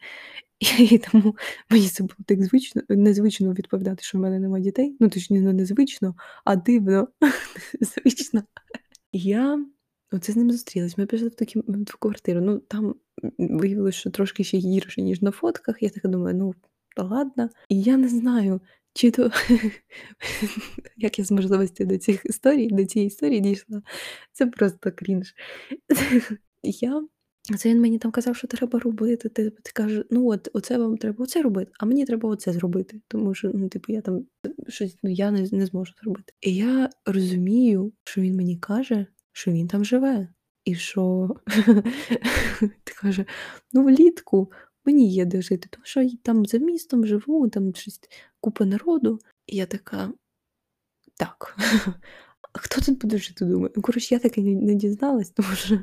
І 0.79 0.97
тому 0.97 1.35
мені 1.69 1.87
це 1.87 2.03
було 2.03 2.15
так 2.25 2.43
звично, 2.43 2.81
незвично 2.89 3.53
відповідати, 3.53 4.03
що 4.03 4.17
в 4.17 4.21
мене 4.21 4.39
немає 4.39 4.63
дітей. 4.63 4.97
Ну, 4.99 5.09
точніше, 5.09 5.43
не 5.43 5.53
незвично, 5.53 6.15
а 6.45 6.55
дивно, 6.55 7.07
звично. 7.81 8.43
Я 9.11 9.65
оце 10.11 10.33
з 10.33 10.35
ним 10.35 10.51
зустрілась. 10.51 10.97
Ми 10.97 11.05
пішли 11.05 11.27
в 11.27 11.35
таку 11.35 11.59
в 11.87 11.95
квартиру. 11.95 12.41
Ну, 12.41 12.59
там 12.59 12.95
виявилося, 13.37 13.97
що 13.97 14.09
трошки 14.09 14.43
ще 14.43 14.57
гірше, 14.57 15.01
ніж 15.01 15.21
на 15.21 15.31
фотках. 15.31 15.83
Я 15.83 15.89
така 15.89 16.07
думаю, 16.07 16.35
ну, 16.35 16.53
ладно. 16.97 17.49
І 17.69 17.81
я 17.81 17.97
не 17.97 18.09
знаю, 18.09 18.61
чи 18.93 19.11
то 19.11 19.31
як 20.97 21.19
я 21.19 21.25
з 21.25 21.31
можливості 21.31 21.85
до 21.85 21.97
цих 21.97 22.25
історій, 22.25 22.67
до 22.71 22.85
цієї 22.85 23.07
історії 23.07 23.41
дійшла. 23.41 23.81
Це 24.33 24.45
просто 24.45 24.91
крінж. 24.91 25.33
Я 26.63 27.03
це 27.55 27.69
він 27.69 27.81
мені 27.81 27.97
там 27.97 28.11
казав, 28.11 28.35
що 28.35 28.47
треба 28.47 28.79
робити. 28.79 29.29
Ти 29.29 29.49
ти 29.49 29.71
кажеш, 29.73 30.05
ну 30.09 30.27
от 30.27 30.49
оце 30.53 30.77
вам 30.77 30.97
треба 30.97 31.23
оце 31.23 31.41
робити, 31.41 31.71
а 31.79 31.85
мені 31.85 32.05
треба 32.05 32.29
оце 32.29 32.53
зробити. 32.53 33.01
Тому 33.07 33.33
що, 33.33 33.51
ну, 33.53 33.69
типу, 33.69 33.93
я 33.93 34.01
там 34.01 34.25
щось 34.67 34.97
ну, 35.03 35.09
я 35.09 35.31
не, 35.31 35.47
не 35.51 35.65
зможу 35.65 35.93
зробити. 36.03 36.33
І 36.41 36.55
я 36.55 36.89
розумію, 37.05 37.93
що 38.03 38.21
він 38.21 38.35
мені 38.35 38.57
каже, 38.57 39.05
що 39.37 39.51
він 39.51 39.67
там 39.67 39.85
живе. 39.85 40.27
І 40.65 40.75
що 40.75 41.35
ти 42.83 42.93
каже, 43.01 43.25
ну 43.73 43.83
влітку 43.83 44.51
мені 44.85 45.11
є 45.11 45.25
де 45.25 45.41
жити, 45.41 45.67
тому 45.71 45.85
що 45.85 46.09
там 46.23 46.45
за 46.45 46.57
містом 46.57 47.05
живу, 47.05 47.49
там 47.49 47.75
щось 47.75 47.99
купа 48.39 48.65
народу. 48.65 49.19
І 49.47 49.55
я 49.55 49.65
така. 49.65 50.13
Так, 51.17 51.57
а 52.53 52.59
хто 52.59 52.81
тут 52.81 53.01
буде 53.01 53.17
жити, 53.17 53.45
думаю? 53.45 53.73
Ну, 53.75 53.81
коротше, 53.81 54.15
я 54.15 54.19
так 54.19 54.37
і 54.37 54.41
не, 54.41 54.75
дізналась, 54.75 55.29
тому 55.29 55.55
що 55.55 55.79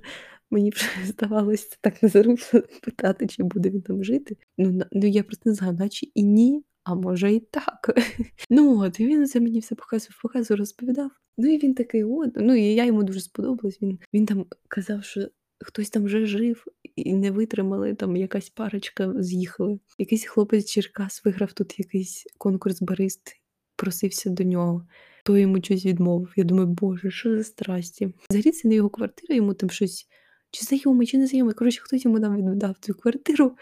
Мені 0.50 0.70
вже 0.70 0.88
здавалося 1.06 1.76
так 1.80 2.02
незручно 2.02 2.62
питати, 2.82 3.26
чи 3.26 3.42
буде 3.42 3.70
він 3.70 3.82
там 3.82 4.04
жити. 4.04 4.36
Ну, 4.58 4.82
ну 4.92 5.06
я 5.06 5.22
просто 5.22 5.50
не 5.50 5.54
знаю, 5.54 5.72
наче 5.72 6.06
і 6.14 6.22
ні, 6.22 6.64
а 6.84 6.94
може 6.94 7.32
і 7.32 7.40
так. 7.40 7.90
Ну 8.50 8.78
от, 8.80 9.00
і 9.00 9.06
він 9.06 9.26
це 9.26 9.40
мені 9.40 9.60
все 9.60 9.74
показував, 9.74 10.18
показував, 10.22 10.58
розповідав. 10.58 11.10
Ну 11.38 11.54
і 11.54 11.58
він 11.58 11.74
такий, 11.74 12.04
от, 12.04 12.30
ну 12.36 12.54
і 12.54 12.62
я 12.62 12.84
йому 12.84 13.02
дуже 13.02 13.20
сподобалась. 13.20 13.82
Він 13.82 13.98
він 14.12 14.26
там 14.26 14.46
казав, 14.68 15.04
що 15.04 15.28
хтось 15.60 15.90
там 15.90 16.04
вже 16.04 16.26
жив 16.26 16.64
і 16.96 17.14
не 17.14 17.30
витримали, 17.30 17.94
там 17.94 18.16
якась 18.16 18.50
парочка 18.50 19.12
з'їхали. 19.22 19.78
Якийсь 19.98 20.24
хлопець 20.24 20.70
Черкас 20.70 21.24
виграв 21.24 21.52
тут 21.52 21.78
якийсь 21.78 22.26
конкурс 22.38 22.82
барист, 22.82 23.36
просився 23.76 24.30
до 24.30 24.44
нього. 24.44 24.86
То 25.24 25.38
йому 25.38 25.62
щось 25.62 25.86
відмовив. 25.86 26.32
Я 26.36 26.44
думаю, 26.44 26.66
боже, 26.66 27.10
що 27.10 27.36
за 27.36 27.44
страсті? 27.44 28.14
Взагалі 28.30 28.52
це 28.52 28.68
не 28.68 28.74
його 28.74 28.88
квартира, 28.88 29.34
йому 29.34 29.54
там 29.54 29.70
щось 29.70 30.08
чи 30.50 30.64
знайомий, 30.64 31.06
чи 31.06 31.18
не 31.18 31.26
знайомий. 31.26 31.54
Коротше, 31.54 31.80
хтось 31.82 32.04
йому 32.04 32.20
там 32.20 32.36
віддав 32.36 32.76
цю 32.80 32.94
квартиру, 32.94 33.56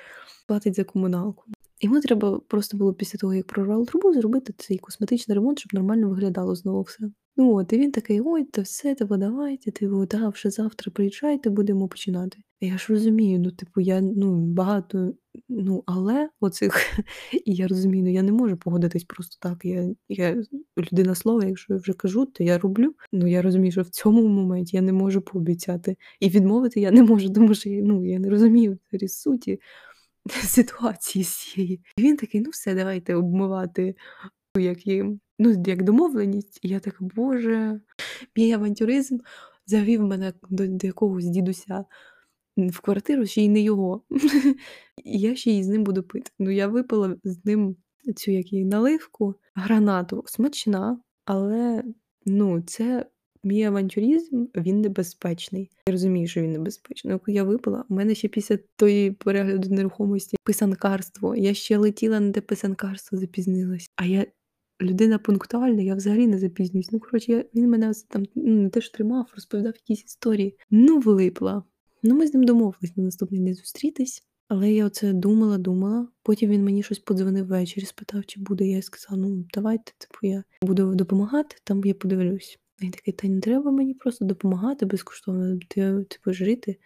платить 0.46 0.74
за 0.74 0.84
комуналку. 0.84 1.44
Йому 1.80 2.00
треба 2.00 2.40
просто 2.48 2.76
було 2.76 2.94
після 2.94 3.18
того, 3.18 3.34
як 3.34 3.46
прорвало 3.46 3.84
трубу, 3.84 4.14
зробити 4.14 4.54
цей 4.58 4.78
косметичний 4.78 5.34
ремонт, 5.34 5.58
щоб 5.58 5.74
нормально 5.74 6.08
виглядало 6.08 6.54
знову 6.54 6.82
все. 6.82 7.04
Ну 7.36 7.54
от, 7.54 7.72
і 7.72 7.78
він 7.78 7.92
такий: 7.92 8.20
ой, 8.24 8.44
та 8.44 8.62
все, 8.62 8.94
та 8.94 9.04
давайте, 9.04 9.70
типу, 9.70 10.06
да, 10.06 10.28
вже 10.28 10.50
завтра 10.50 10.92
приїжджайте, 10.92 11.50
будемо 11.50 11.88
починати. 11.88 12.38
Я 12.60 12.78
ж 12.78 12.86
розумію, 12.88 13.40
ну, 13.40 13.50
типу, 13.50 13.80
я 13.80 14.00
ну, 14.00 14.36
багато, 14.36 15.14
ну, 15.48 15.82
але 15.86 16.28
оцих, 16.40 16.74
і 17.44 17.54
я 17.54 17.68
розумію, 17.68 18.04
ну 18.04 18.10
я 18.10 18.22
не 18.22 18.32
можу 18.32 18.56
погодитись 18.56 19.04
просто 19.04 19.36
так. 19.40 19.64
Я 19.64 19.94
я 20.08 20.44
людина 20.78 21.14
слова, 21.14 21.44
якщо 21.44 21.72
я 21.74 21.78
вже 21.80 21.92
кажу, 21.92 22.26
то 22.26 22.44
я 22.44 22.58
роблю. 22.58 22.94
Ну 23.12 23.26
я 23.26 23.42
розумію, 23.42 23.72
що 23.72 23.82
в 23.82 23.88
цьому 23.88 24.28
моменті 24.28 24.76
я 24.76 24.82
не 24.82 24.92
можу 24.92 25.22
пообіцяти. 25.22 25.96
І 26.20 26.28
відмовити 26.28 26.80
я 26.80 26.90
не 26.90 27.02
можу, 27.02 27.30
тому 27.30 27.54
що 27.54 27.70
ну, 27.70 28.06
я 28.06 28.18
не 28.18 28.30
розумію 28.30 28.78
суті 29.08 29.60
ситуації 30.44 31.24
цієї. 31.24 31.80
І 31.96 32.02
він 32.02 32.16
такий: 32.16 32.40
ну 32.40 32.50
все, 32.50 32.74
давайте 32.74 33.14
обмивати 33.14 33.94
як 34.56 34.86
їм. 34.86 35.20
Ну, 35.44 35.62
як 35.66 35.82
домовленість, 35.82 36.58
і 36.62 36.68
я 36.68 36.80
така, 36.80 37.04
Боже, 37.16 37.80
мій 38.36 38.52
авантюризм 38.52 39.18
завів 39.66 40.02
мене 40.02 40.32
до, 40.50 40.66
до 40.66 40.86
якогось 40.86 41.26
дідуся 41.26 41.84
в 42.56 42.80
квартиру, 42.80 43.26
ще 43.26 43.42
й 43.42 43.48
не 43.48 43.60
його. 43.60 44.02
І 45.04 45.18
я 45.18 45.36
ще 45.36 45.50
й 45.50 45.62
з 45.62 45.68
ним 45.68 45.84
буду 45.84 46.02
пити. 46.02 46.30
Ну, 46.38 46.50
я 46.50 46.68
випила 46.68 47.16
з 47.24 47.44
ним 47.44 47.76
цю 48.16 48.30
як 48.30 48.52
її 48.52 48.64
наливку, 48.64 49.34
гранату 49.54 50.24
смачна, 50.26 51.00
але 51.24 51.84
ну, 52.26 52.62
це 52.62 53.06
мій 53.44 53.62
авантюризм, 53.62 54.46
він 54.56 54.80
небезпечний. 54.80 55.70
Я 55.88 55.92
розумію, 55.92 56.26
що 56.26 56.40
він 56.40 56.52
небезпечний. 56.52 57.18
Коли 57.18 57.34
я 57.34 57.44
випила, 57.44 57.84
у 57.88 57.94
мене 57.94 58.14
ще 58.14 58.28
після 58.28 58.58
тої 58.76 59.10
перегляду 59.10 59.68
нерухомості 59.68 60.36
писанкарство. 60.44 61.36
Я 61.36 61.54
ще 61.54 61.76
летіла 61.76 62.20
на 62.20 62.32
те 62.32 62.40
писанкарство, 62.40 63.18
запізнилась. 63.18 63.90
А 63.96 64.04
я 64.04 64.26
людина 64.82 65.18
пунктуальна, 65.18 65.82
я 65.82 65.94
взагалі 65.94 66.26
не 66.26 66.38
запізнююсь. 66.38 66.92
Ну, 66.92 67.00
коротше, 67.00 67.32
я, 67.32 67.44
він 67.54 67.70
мене 67.70 67.92
там 68.08 68.24
ну, 68.34 68.70
теж 68.70 68.90
тримав, 68.90 69.30
розповідав 69.34 69.74
якісь 69.74 70.04
історії. 70.04 70.58
Ну, 70.70 70.98
влипла. 70.98 71.62
Ну, 72.02 72.14
ми 72.14 72.26
з 72.26 72.34
ним 72.34 72.44
домовились 72.44 72.96
на 72.96 73.02
наступний 73.02 73.40
день 73.40 73.54
зустрітись. 73.54 74.26
Але 74.48 74.72
я 74.72 74.86
оце 74.86 75.12
думала, 75.12 75.58
думала. 75.58 76.08
Потім 76.22 76.50
він 76.50 76.64
мені 76.64 76.82
щось 76.82 76.98
подзвонив 76.98 77.46
ввечері, 77.46 77.84
спитав, 77.84 78.26
чи 78.26 78.40
буде. 78.40 78.66
Я 78.66 78.82
сказала, 78.82 79.26
ну 79.26 79.44
давайте, 79.54 79.92
типу, 79.98 80.18
я 80.22 80.44
буду 80.62 80.94
допомагати, 80.94 81.56
там 81.64 81.84
я 81.84 81.94
подивлюсь. 81.94 82.58
Він 82.82 82.90
такий, 82.90 83.14
та 83.14 83.28
не 83.28 83.40
треба 83.40 83.70
мені 83.70 83.94
просто 83.94 84.24
допомагати 84.24 84.86
безкоштовно, 84.86 85.58
ти, 85.68 86.04
типу, 86.08 86.32
жити, 86.32 86.76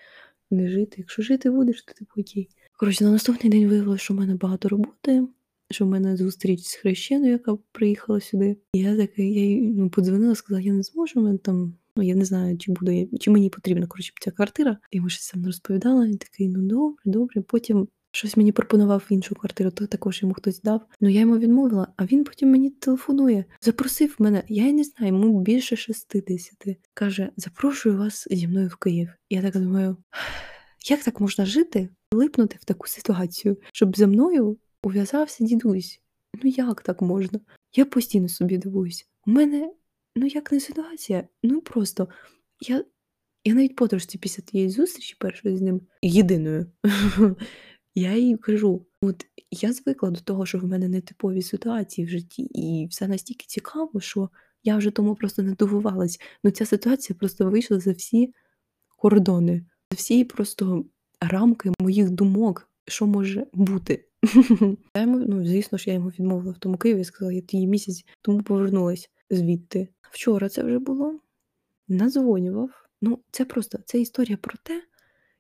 не 0.51 0.69
жити. 0.69 0.95
Якщо 0.99 1.23
жити 1.23 1.51
будеш, 1.51 1.83
то 1.83 1.93
типу 1.93 2.21
окей. 2.21 2.49
Коротше, 2.77 3.05
на 3.05 3.11
наступний 3.11 3.53
день 3.53 3.69
виявилося, 3.69 4.05
що 4.05 4.15
в 4.15 4.17
мене 4.17 4.35
багато 4.35 4.69
роботи 4.69 5.27
що 5.71 5.85
в 5.85 5.89
мене 5.89 6.17
зустріч 6.17 6.61
з 6.61 6.75
хрещеною, 6.75 7.33
яка 7.33 7.59
приїхала 7.73 8.21
сюди. 8.21 8.57
І 8.73 8.79
я 8.79 8.97
така, 8.97 9.23
я 9.23 9.45
їй 9.45 9.61
ну, 9.61 9.91
подзвонила, 9.91 10.35
сказала, 10.35 10.61
я 10.61 10.73
не 10.73 10.83
зможу, 10.83 11.21
мене 11.21 11.39
там. 11.39 11.75
Ну, 11.99 12.03
я 12.03 12.15
не 12.15 12.25
знаю, 12.25 12.59
чи 12.59 12.73
буде, 12.73 13.07
чи 13.21 13.31
мені 13.31 13.51
потрібна 13.51 13.87
коротше, 13.87 14.13
ця 14.21 14.31
квартира. 14.31 14.79
І 14.91 14.97
йому 14.97 15.09
щось 15.09 15.25
сам 15.25 15.47
розповідала. 15.47 16.07
І 16.07 16.15
такий, 16.15 16.49
ну 16.49 16.63
добре, 16.63 17.03
добре. 17.05 17.43
Потім 17.43 17.89
щось 18.17 18.37
мені 18.37 18.53
пропонував 18.53 19.07
іншу 19.09 19.35
квартиру, 19.35 19.71
то 19.71 19.87
також 19.87 20.23
йому 20.23 20.35
хтось 20.35 20.61
дав. 20.61 20.81
Ну 21.01 21.09
я 21.09 21.21
йому 21.21 21.39
відмовила, 21.39 21.89
а 21.97 22.05
він 22.05 22.25
потім 22.25 22.51
мені 22.51 22.71
телефонує, 22.71 23.45
запросив 23.61 24.17
мене. 24.19 24.43
Я 24.49 24.73
не 24.73 24.85
знаю, 24.85 25.13
йому 25.13 25.41
більше 25.41 25.77
60. 25.77 26.55
Каже: 26.95 27.31
запрошую 27.37 27.99
вас 27.99 28.29
зі 28.31 28.49
мною 28.49 28.69
в 28.69 28.77
Київ. 28.77 29.09
Я 29.31 29.43
так 29.43 29.63
думаю, 29.63 29.97
як 30.91 31.03
так 31.03 31.21
можна 31.21 31.47
жити, 31.47 31.89
липнути 32.13 32.57
в 32.61 32.65
таку 32.65 32.87
ситуацію, 32.87 33.57
щоб 33.73 33.97
за 33.97 34.07
мною 34.07 34.59
ув'язався 34.87 35.45
дідусь. 35.45 36.01
Ну 36.43 36.51
як 36.51 36.83
так 36.83 37.03
можна? 37.03 37.41
Я 37.77 37.85
постійно 37.85 38.29
собі 38.29 38.59
дивуюсь. 38.59 39.09
У 39.27 39.31
мене, 39.31 39.73
ну 40.17 40.27
як 40.27 40.53
не 40.53 40.61
ситуація, 40.61 41.29
ну 41.43 41.61
просто 41.61 42.09
я 42.61 42.85
я 43.45 43.55
навіть 43.55 43.77
подружці 43.77 44.19
після 44.19 44.43
тієї 44.43 44.71
зустрічі 44.71 45.17
першої 45.21 45.57
з 45.57 45.61
ним 45.61 45.81
єдиною. 46.03 46.67
Я 47.99 48.17
їй 48.17 48.37
кажу: 48.37 48.87
от 49.01 49.27
я 49.51 49.73
звикла 49.73 50.11
до 50.11 50.21
того, 50.21 50.47
що 50.47 50.59
в 50.59 50.65
мене 50.65 50.89
нетипові 50.89 51.43
ситуації 51.43 52.07
в 52.07 52.11
житті, 52.11 52.43
і 52.43 52.87
все 52.91 53.09
настільки 53.09 53.45
цікаво, 53.49 54.01
що 54.01 54.31
я 54.63 54.77
вже 54.77 54.91
тому 54.91 55.15
просто 55.15 55.43
не 55.43 55.55
дивувалась. 55.55 56.21
Ну 56.45 56.51
ця 56.51 56.67
ситуація 56.67 57.17
просто 57.19 57.51
вийшла 57.51 57.81
за 57.81 57.93
всі 57.93 58.35
кордони, 58.97 59.65
за 59.93 59.97
всі 59.97 60.25
просто 60.25 60.85
рамки 61.21 61.73
моїх 61.81 62.11
думок, 62.11 62.71
що 62.87 63.07
може 63.07 63.47
бути. 63.53 64.06
Я 64.97 65.03
йому, 65.03 65.19
ну, 65.19 65.47
звісно 65.47 65.79
ж, 65.79 65.85
я 65.91 65.95
йому 65.95 66.09
відмовила 66.09 66.53
в 66.53 66.59
тому 66.59 66.77
Києві, 66.77 67.05
сказала, 67.05 67.33
я 67.33 67.43
її 67.51 67.67
місяць 67.67 68.05
тому 68.23 68.43
повернулась 68.43 69.11
звідти. 69.31 69.89
Вчора 70.11 70.49
це 70.49 70.63
вже 70.63 70.79
було. 70.79 71.21
Назвонював. 71.89 72.71
Ну, 73.03 73.19
це 73.31 73.45
просто 73.45 73.79
це 73.85 74.01
історія 74.01 74.37
про 74.37 74.55
те, 74.63 74.83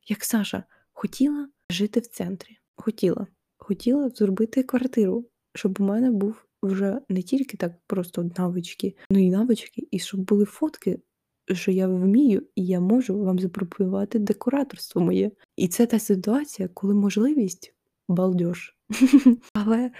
як 0.08 0.24
Саша 0.24 0.64
хотіла 0.92 1.48
жити 1.70 2.00
в 2.00 2.06
центрі. 2.06 2.58
Хотіла. 2.76 3.26
Хотіла 3.58 4.08
зробити 4.08 4.62
квартиру, 4.62 5.26
щоб 5.54 5.76
у 5.80 5.84
мене 5.84 6.10
був 6.10 6.44
вже 6.62 7.00
не 7.08 7.22
тільки 7.22 7.56
так 7.56 7.72
просто 7.86 8.30
навички, 8.38 8.96
ну 9.10 9.18
і 9.18 9.30
навички, 9.30 9.88
і 9.90 9.98
щоб 9.98 10.20
були 10.20 10.44
фотки, 10.44 11.00
що 11.52 11.70
я 11.70 11.88
вмію, 11.88 12.42
і 12.54 12.66
я 12.66 12.80
можу 12.80 13.18
вам 13.18 13.38
запропонувати 13.38 14.18
декораторство 14.18 15.00
моє. 15.00 15.30
І 15.56 15.68
це 15.68 15.86
та 15.86 15.98
ситуація, 15.98 16.68
коли 16.74 16.94
можливість 16.94 17.74
балдеж. 18.08 18.75
Але 19.54 19.90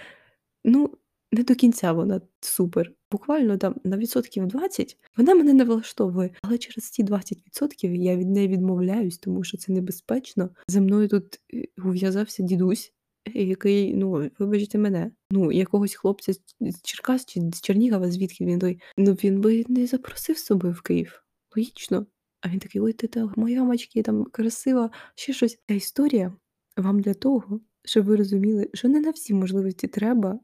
ну, 0.63 0.97
не 1.31 1.43
до 1.43 1.55
кінця 1.55 1.91
вона 1.91 2.21
супер. 2.41 2.93
Буквально 3.11 3.57
там 3.57 3.75
на 3.83 3.97
відсотків 3.97 4.47
20 4.47 4.97
вона 5.17 5.35
мене 5.35 5.53
не 5.53 5.63
влаштовує. 5.63 6.29
Але 6.41 6.57
через 6.57 6.89
ці 6.89 7.03
20% 7.03 7.95
я 7.95 8.15
від 8.15 8.29
неї 8.29 8.47
відмовляюсь, 8.47 9.17
тому 9.17 9.43
що 9.43 9.57
це 9.57 9.71
небезпечно. 9.71 10.49
За 10.67 10.81
мною 10.81 11.07
тут 11.07 11.39
е, 11.53 11.67
ув'язався 11.85 12.43
дідусь, 12.43 12.93
який, 13.33 13.95
ну, 13.95 14.31
вибачте 14.39 14.77
мене, 14.77 15.11
ну, 15.31 15.51
якогось 15.51 15.95
хлопця 15.95 16.33
з 16.59 16.81
Черкас 16.81 17.25
чи 17.25 17.41
з 17.53 17.61
Чернігова, 17.61 18.11
звідки 18.11 18.45
він 18.45 18.59
той, 18.59 18.79
ну 18.97 19.13
він 19.13 19.41
би 19.41 19.65
не 19.67 19.87
запросив 19.87 20.37
з 20.37 20.45
собою 20.45 20.73
в 20.73 20.81
Київ. 20.81 21.23
Логічно. 21.55 22.05
А 22.41 22.49
він 22.49 22.59
такий, 22.59 22.81
ой, 22.81 22.93
ти 22.93 23.07
та 23.07 23.33
моя 23.35 23.63
мачки, 23.63 24.01
там 24.01 24.25
красива, 24.25 24.91
ще 25.15 25.33
щось. 25.33 25.59
Та 25.65 25.73
історія 25.73 26.33
вам 26.77 26.99
для 26.99 27.13
того, 27.13 27.59
щоб 27.87 28.05
ви 28.05 28.15
розуміли, 28.15 28.69
що 28.73 28.87
не 28.87 28.99
на 28.99 29.11
всі 29.11 29.33
можливості 29.33 29.87
треба 29.87 30.39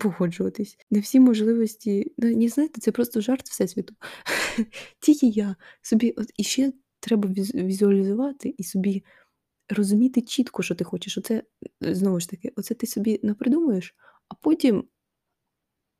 погоджуватись. 0.00 0.78
Не 0.90 1.00
всі 1.00 1.20
можливості, 1.20 2.12
ну 2.18 2.36
не 2.36 2.48
знаєте, 2.48 2.80
це 2.80 2.92
просто 2.92 3.20
жарт 3.20 3.48
всесвіту. 3.48 3.94
Тільки 5.00 5.26
я 5.26 5.56
собі, 5.82 6.10
от 6.10 6.30
і 6.36 6.44
ще 6.44 6.72
треба 7.00 7.28
візуалізувати 7.54 8.54
і 8.58 8.64
собі 8.64 9.04
розуміти 9.68 10.22
чітко, 10.22 10.62
що 10.62 10.74
ти 10.74 10.84
хочеш. 10.84 11.18
Оце 11.18 11.42
знову 11.80 12.20
ж 12.20 12.30
таки, 12.30 12.52
оце 12.56 12.74
ти 12.74 12.86
собі 12.86 13.20
напридумуєш, 13.22 13.94
а 14.28 14.34
потім, 14.34 14.84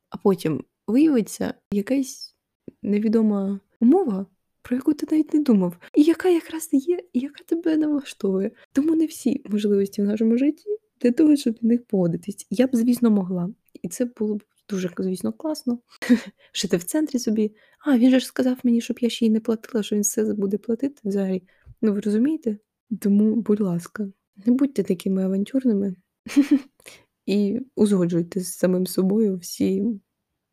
а 0.09 0.17
потім 0.17 0.63
виявиться 0.87 1.53
якась 1.71 2.35
невідома 2.81 3.59
умова 3.79 4.25
про 4.65 4.75
яку 4.75 4.93
ти 4.93 5.07
навіть 5.11 5.33
не 5.33 5.39
думав, 5.39 5.77
і 5.95 6.03
яка 6.03 6.29
якраз 6.29 6.69
є, 6.71 6.99
і 7.13 7.19
яка 7.19 7.43
тебе 7.43 7.77
не 7.77 7.87
влаштовує. 7.87 8.51
Тому 8.71 8.95
не 8.95 9.05
всі 9.05 9.41
можливості 9.49 10.01
в 10.01 10.05
нашому 10.05 10.37
житті 10.37 10.65
для 11.01 11.11
того, 11.11 11.35
щоб 11.35 11.57
в 11.61 11.65
них 11.65 11.85
поводитись. 11.85 12.47
Я 12.49 12.67
б, 12.67 12.69
звісно, 12.73 13.11
могла. 13.11 13.49
І 13.81 13.87
це 13.87 14.05
було 14.05 14.35
б 14.35 14.43
дуже, 14.69 14.89
звісно, 14.97 15.33
класно. 15.33 15.79
Жити 16.53 16.77
в 16.77 16.83
центрі 16.83 17.19
собі. 17.19 17.55
А, 17.85 17.97
він 17.97 18.11
же 18.11 18.19
ж 18.19 18.25
сказав 18.25 18.57
мені, 18.63 18.81
щоб 18.81 18.99
я 18.99 19.09
ще 19.09 19.25
й 19.25 19.29
не 19.29 19.39
платила, 19.39 19.83
що 19.83 19.95
він 19.95 20.03
все 20.03 20.33
буде 20.33 20.57
платити 20.57 21.01
взагалі. 21.03 21.43
Ну, 21.81 21.93
ви 21.93 21.99
розумієте? 21.99 22.57
Тому, 23.01 23.35
будь 23.35 23.59
ласка, 23.59 24.07
не 24.45 24.53
будьте 24.53 24.83
такими 24.83 25.23
авантюрними 25.23 25.95
і 27.25 27.59
узгоджуйте 27.75 28.39
з 28.39 28.53
самим 28.53 28.87
собою 28.87 29.37
всі 29.37 29.85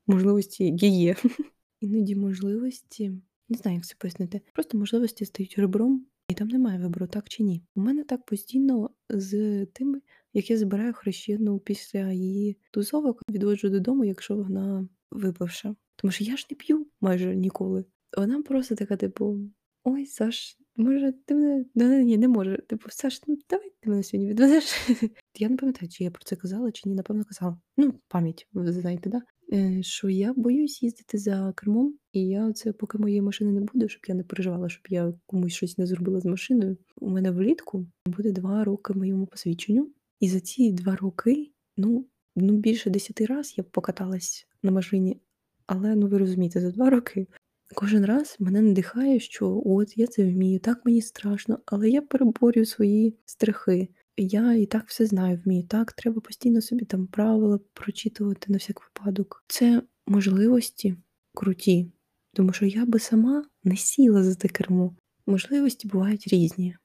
можливості, 0.06 0.64
які 0.64 0.88
є. 0.88 1.16
Іноді 1.80 2.16
можливості 2.16 3.12
не 3.52 3.58
знаю, 3.58 3.76
як 3.76 3.86
це 3.86 3.94
пояснити. 3.98 4.40
Просто 4.52 4.78
можливості 4.78 5.24
стають 5.24 5.58
ребром, 5.58 6.06
І 6.28 6.34
там 6.34 6.48
немає 6.48 6.78
вибору, 6.78 7.06
так 7.06 7.28
чи 7.28 7.42
ні. 7.42 7.62
У 7.74 7.80
мене 7.80 8.04
так 8.04 8.24
постійно 8.24 8.90
з 9.08 9.66
тим, 9.66 10.02
як 10.32 10.50
я 10.50 10.58
збираю 10.58 10.92
хрещену 10.92 11.58
після 11.58 12.12
її 12.12 12.56
тусовок, 12.70 13.22
відводжу 13.30 13.68
додому, 13.68 14.04
якщо 14.04 14.36
вона 14.36 14.88
випивша. 15.10 15.74
Тому 15.96 16.12
що 16.12 16.24
я 16.24 16.36
ж 16.36 16.46
не 16.50 16.56
п'ю 16.56 16.86
майже 17.00 17.36
ніколи. 17.36 17.84
Вона 18.16 18.42
просто 18.42 18.74
така, 18.74 18.96
типу: 18.96 19.38
Ой, 19.84 20.06
Саш, 20.06 20.58
може, 20.76 21.12
ти 21.24 21.34
мене 21.34 21.64
ну, 21.74 22.02
ні, 22.02 22.18
не 22.18 22.28
може. 22.28 22.56
Типу, 22.68 22.88
Саш, 22.90 23.22
ну 23.26 23.38
давай 23.50 23.72
ти 23.80 23.90
мене 23.90 24.02
сьогодні 24.02 24.30
відвезеш. 24.30 24.88
Я 25.38 25.48
не 25.48 25.56
пам'ятаю, 25.56 25.88
чи 25.88 26.04
я 26.04 26.10
про 26.10 26.24
це 26.24 26.36
казала, 26.36 26.72
чи 26.72 26.88
ні, 26.88 26.94
напевно, 26.94 27.24
казала. 27.24 27.60
Ну, 27.76 27.94
пам'ять, 28.08 28.48
ви 28.52 28.72
знаєте, 28.72 29.10
да? 29.10 29.22
Е, 29.52 29.82
що 29.82 30.08
я 30.08 30.32
боюсь 30.32 30.82
їздити 30.82 31.18
за 31.18 31.52
кермом, 31.56 31.94
і 32.12 32.26
я 32.26 32.52
це 32.52 32.72
поки 32.72 32.98
моєї 32.98 33.22
машини 33.22 33.52
не 33.52 33.60
буде, 33.60 33.88
щоб 33.88 34.02
я 34.08 34.14
не 34.14 34.22
переживала, 34.22 34.68
щоб 34.68 34.82
я 34.88 35.12
комусь 35.26 35.52
щось 35.52 35.78
не 35.78 35.86
зробила 35.86 36.20
з 36.20 36.24
машиною. 36.24 36.76
У 37.00 37.10
мене 37.10 37.30
влітку 37.30 37.86
буде 38.06 38.32
два 38.32 38.64
роки 38.64 38.94
моєму 38.94 39.26
посвідченню, 39.26 39.90
і 40.20 40.28
за 40.28 40.40
ці 40.40 40.72
два 40.72 40.96
роки, 40.96 41.50
ну, 41.76 42.06
ну 42.36 42.52
більше 42.52 42.90
десяти 42.90 43.26
разів 43.26 43.54
я 43.56 43.64
покаталась 43.64 44.46
на 44.62 44.70
машині. 44.70 45.20
Але 45.66 45.96
ну 45.96 46.06
ви 46.06 46.18
розумієте, 46.18 46.60
за 46.60 46.70
два 46.70 46.90
роки 46.90 47.26
кожен 47.74 48.04
раз 48.04 48.36
мене 48.38 48.62
надихає, 48.62 49.20
що 49.20 49.62
от 49.64 49.98
я 49.98 50.06
це 50.06 50.24
вмію, 50.24 50.58
так 50.58 50.84
мені 50.84 51.02
страшно, 51.02 51.58
але 51.66 51.90
я 51.90 52.02
переборюю 52.02 52.66
свої 52.66 53.16
страхи. 53.24 53.88
Я 54.16 54.52
і 54.52 54.66
так 54.66 54.84
все 54.86 55.06
знаю, 55.06 55.42
вмію. 55.44 55.62
Так, 55.62 55.92
треба 55.92 56.20
постійно 56.20 56.60
собі 56.60 56.84
там 56.84 57.06
правила 57.06 57.60
прочитувати 57.72 58.52
на 58.52 58.58
всяк 58.58 58.80
випадок. 58.82 59.44
Це 59.48 59.82
можливості 60.06 60.96
круті, 61.34 61.92
тому 62.32 62.52
що 62.52 62.66
я 62.66 62.86
би 62.86 62.98
сама 62.98 63.44
не 63.64 63.76
сіла 63.76 64.22
за 64.22 64.34
те 64.34 64.48
кермо. 64.48 64.96
Можливості 65.26 65.88
бувають 65.88 66.26
різні, 66.26 66.76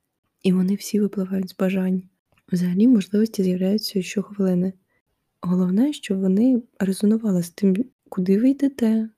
і 0.44 0.54
вони 0.54 0.76
всі 0.76 1.00
випливають 1.00 1.50
з 1.50 1.56
бажань. 1.58 2.04
Взагалі, 2.52 2.88
можливості 2.88 3.44
з'являються 3.44 4.02
щохвилини. 4.02 4.74
Головне, 5.42 5.94
що 5.94 6.16
вони 6.16 6.64
резонували 6.80 7.44
з 7.44 7.50
тим, 7.50 7.76
куди 8.10 8.40
ви 8.40 8.50
йдете, 8.50 9.10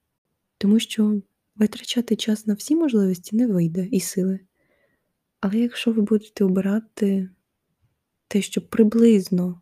тому 0.58 0.80
що 0.80 1.22
витрачати 1.56 2.16
час 2.16 2.48
на 2.48 2.54
всі 2.54 2.76
можливості 2.76 3.36
не 3.36 3.48
вийде 3.48 3.88
і 3.92 4.00
сили. 4.00 4.40
Але 5.40 5.58
якщо 5.58 5.92
ви 5.92 6.02
будете 6.02 6.44
обирати 6.44 7.30
те, 8.30 8.42
що 8.42 8.62
приблизно, 8.62 9.62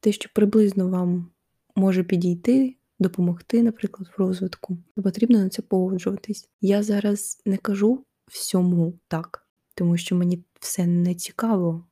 те, 0.00 0.12
що 0.12 0.28
приблизно 0.34 0.88
вам 0.88 1.30
може 1.76 2.04
підійти, 2.04 2.76
допомогти, 2.98 3.62
наприклад, 3.62 4.08
в 4.08 4.20
розвитку, 4.20 4.78
то 4.96 5.02
потрібно 5.02 5.38
на 5.38 5.48
це 5.48 5.62
погоджуватись. 5.62 6.48
Я 6.60 6.82
зараз 6.82 7.42
не 7.46 7.56
кажу 7.56 8.04
всьому 8.26 8.98
так, 9.08 9.46
тому 9.74 9.96
що 9.96 10.16
мені 10.16 10.44
все 10.60 10.86
не 10.86 11.14
цікаво. 11.14 11.86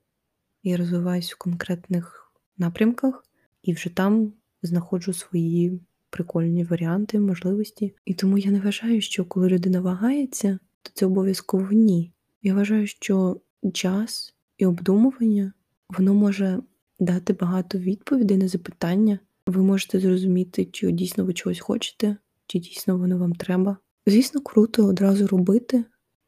Я 0.62 0.76
розвиваюся 0.76 1.34
в 1.34 1.38
конкретних 1.38 2.32
напрямках 2.56 3.24
і 3.62 3.72
вже 3.72 3.90
там 3.90 4.32
знаходжу 4.62 5.12
свої 5.12 5.80
прикольні 6.10 6.64
варіанти, 6.64 7.20
можливості. 7.20 7.94
І 8.04 8.14
тому 8.14 8.38
я 8.38 8.50
не 8.50 8.60
вважаю, 8.60 9.00
що 9.00 9.24
коли 9.24 9.48
людина 9.48 9.80
вагається, 9.80 10.58
то 10.82 10.90
це 10.94 11.06
обов'язково 11.06 11.72
ні. 11.72 12.12
Я 12.42 12.54
вважаю, 12.54 12.86
що 12.86 13.40
час 13.72 14.34
і 14.58 14.66
обдумування 14.66 15.52
воно 15.90 16.14
може 16.14 16.62
дати 16.98 17.32
багато 17.32 17.78
відповідей 17.78 18.36
на 18.36 18.48
запитання. 18.48 19.18
Ви 19.46 19.62
можете 19.62 20.00
зрозуміти, 20.00 20.64
чи 20.72 20.92
дійсно 20.92 21.24
ви 21.24 21.32
чогось 21.32 21.60
хочете, 21.60 22.16
чи 22.46 22.58
дійсно 22.58 22.98
воно 22.98 23.18
вам 23.18 23.32
треба. 23.32 23.76
Звісно, 24.06 24.40
круто 24.40 24.86
одразу 24.86 25.26
робити, 25.26 25.84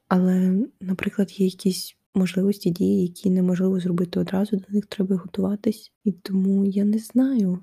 але, 0.09 0.67
наприклад, 0.81 1.41
є 1.41 1.47
якісь 1.47 1.97
можливості 2.15 2.71
дії, 2.71 3.03
які 3.03 3.31
неможливо 3.31 3.81
зробити 3.81 4.21
одразу, 4.21 4.57
до 4.57 4.65
них 4.69 4.87
треба 4.87 5.17
готуватись. 5.17 5.93
І 6.05 6.13
тому 6.13 6.65
я 6.65 6.85
не 6.85 6.99
знаю. 6.99 7.59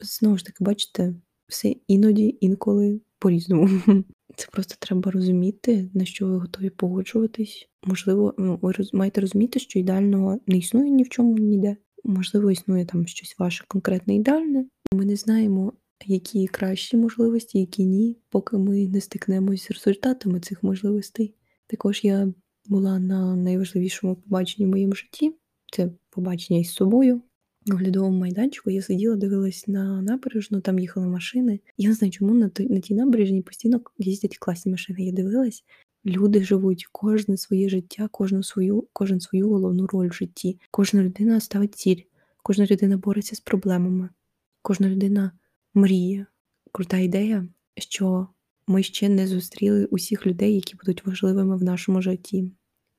Знову 0.00 0.38
ж 0.38 0.44
таки, 0.44 0.64
бачите, 0.64 1.14
все 1.48 1.74
іноді, 1.88 2.38
інколи 2.40 3.00
по-різному. 3.18 3.68
Це 4.36 4.46
просто 4.52 4.74
треба 4.78 5.10
розуміти, 5.10 5.90
на 5.94 6.04
що 6.04 6.26
ви 6.26 6.36
готові 6.36 6.70
погоджуватись. 6.70 7.68
Можливо, 7.84 8.34
ну, 8.38 8.58
ви 8.62 8.72
роз, 8.72 8.94
маєте 8.94 9.20
розуміти, 9.20 9.60
що 9.60 9.78
ідеального 9.78 10.40
не 10.46 10.56
існує 10.56 10.90
ні 10.90 11.02
в 11.02 11.08
чому 11.08 11.38
ніде. 11.38 11.76
Можливо, 12.04 12.50
існує 12.50 12.84
там 12.84 13.06
щось 13.06 13.38
ваше 13.38 13.64
конкретне 13.68 14.14
ідеальне. 14.14 14.66
Ми 14.94 15.04
не 15.04 15.16
знаємо, 15.16 15.72
які 16.06 16.46
кращі 16.46 16.96
можливості, 16.96 17.58
які 17.58 17.84
ні, 17.84 18.16
поки 18.30 18.58
ми 18.58 18.88
не 18.88 19.00
стикнемось 19.00 19.62
з 19.62 19.70
результатами 19.70 20.40
цих 20.40 20.62
можливостей. 20.62 21.34
Також 21.66 22.00
я 22.04 22.32
була 22.66 22.98
на 22.98 23.36
найважливішому 23.36 24.16
побаченні 24.16 24.66
в 24.66 24.70
моєму 24.70 24.94
житті 24.94 25.34
це 25.72 25.90
побачення 26.10 26.60
із 26.60 26.72
собою. 26.72 27.20
Оглядовому 27.70 28.18
майданчику 28.18 28.70
я 28.70 28.82
сиділа, 28.82 29.16
дивилась 29.16 29.68
на 29.68 30.02
набережну, 30.02 30.60
там 30.60 30.78
їхали 30.78 31.06
машини. 31.06 31.60
Я 31.76 31.88
не 31.88 31.94
знаю, 31.94 32.10
чому 32.10 32.34
на 32.34 32.48
той, 32.48 32.68
на 32.68 32.80
тій 32.80 32.94
набережні 32.94 33.42
постійно 33.42 33.80
їздять 33.98 34.38
класні 34.38 34.72
машини. 34.72 35.02
Я 35.02 35.12
дивилась, 35.12 35.64
люди 36.06 36.44
живуть 36.44 36.86
кожне 36.92 37.36
своє 37.36 37.68
життя, 37.68 38.08
кожну 38.10 38.42
свою, 38.42 38.88
кожен 38.92 39.20
свою 39.20 39.48
головну 39.48 39.86
роль 39.86 40.08
в 40.08 40.12
житті. 40.12 40.58
Кожна 40.70 41.02
людина 41.02 41.40
ставить 41.40 41.74
ціль, 41.74 42.00
кожна 42.42 42.66
людина 42.66 42.96
бореться 42.96 43.36
з 43.36 43.40
проблемами, 43.40 44.08
кожна 44.62 44.88
людина 44.88 45.32
мріє. 45.74 46.26
Крута 46.72 46.98
ідея, 46.98 47.48
що 47.76 48.26
ми 48.66 48.82
ще 48.82 49.08
не 49.08 49.26
зустріли 49.26 49.84
усіх 49.84 50.26
людей, 50.26 50.54
які 50.54 50.76
будуть 50.76 51.06
важливими 51.06 51.56
в 51.56 51.62
нашому 51.62 52.02
житті. 52.02 52.50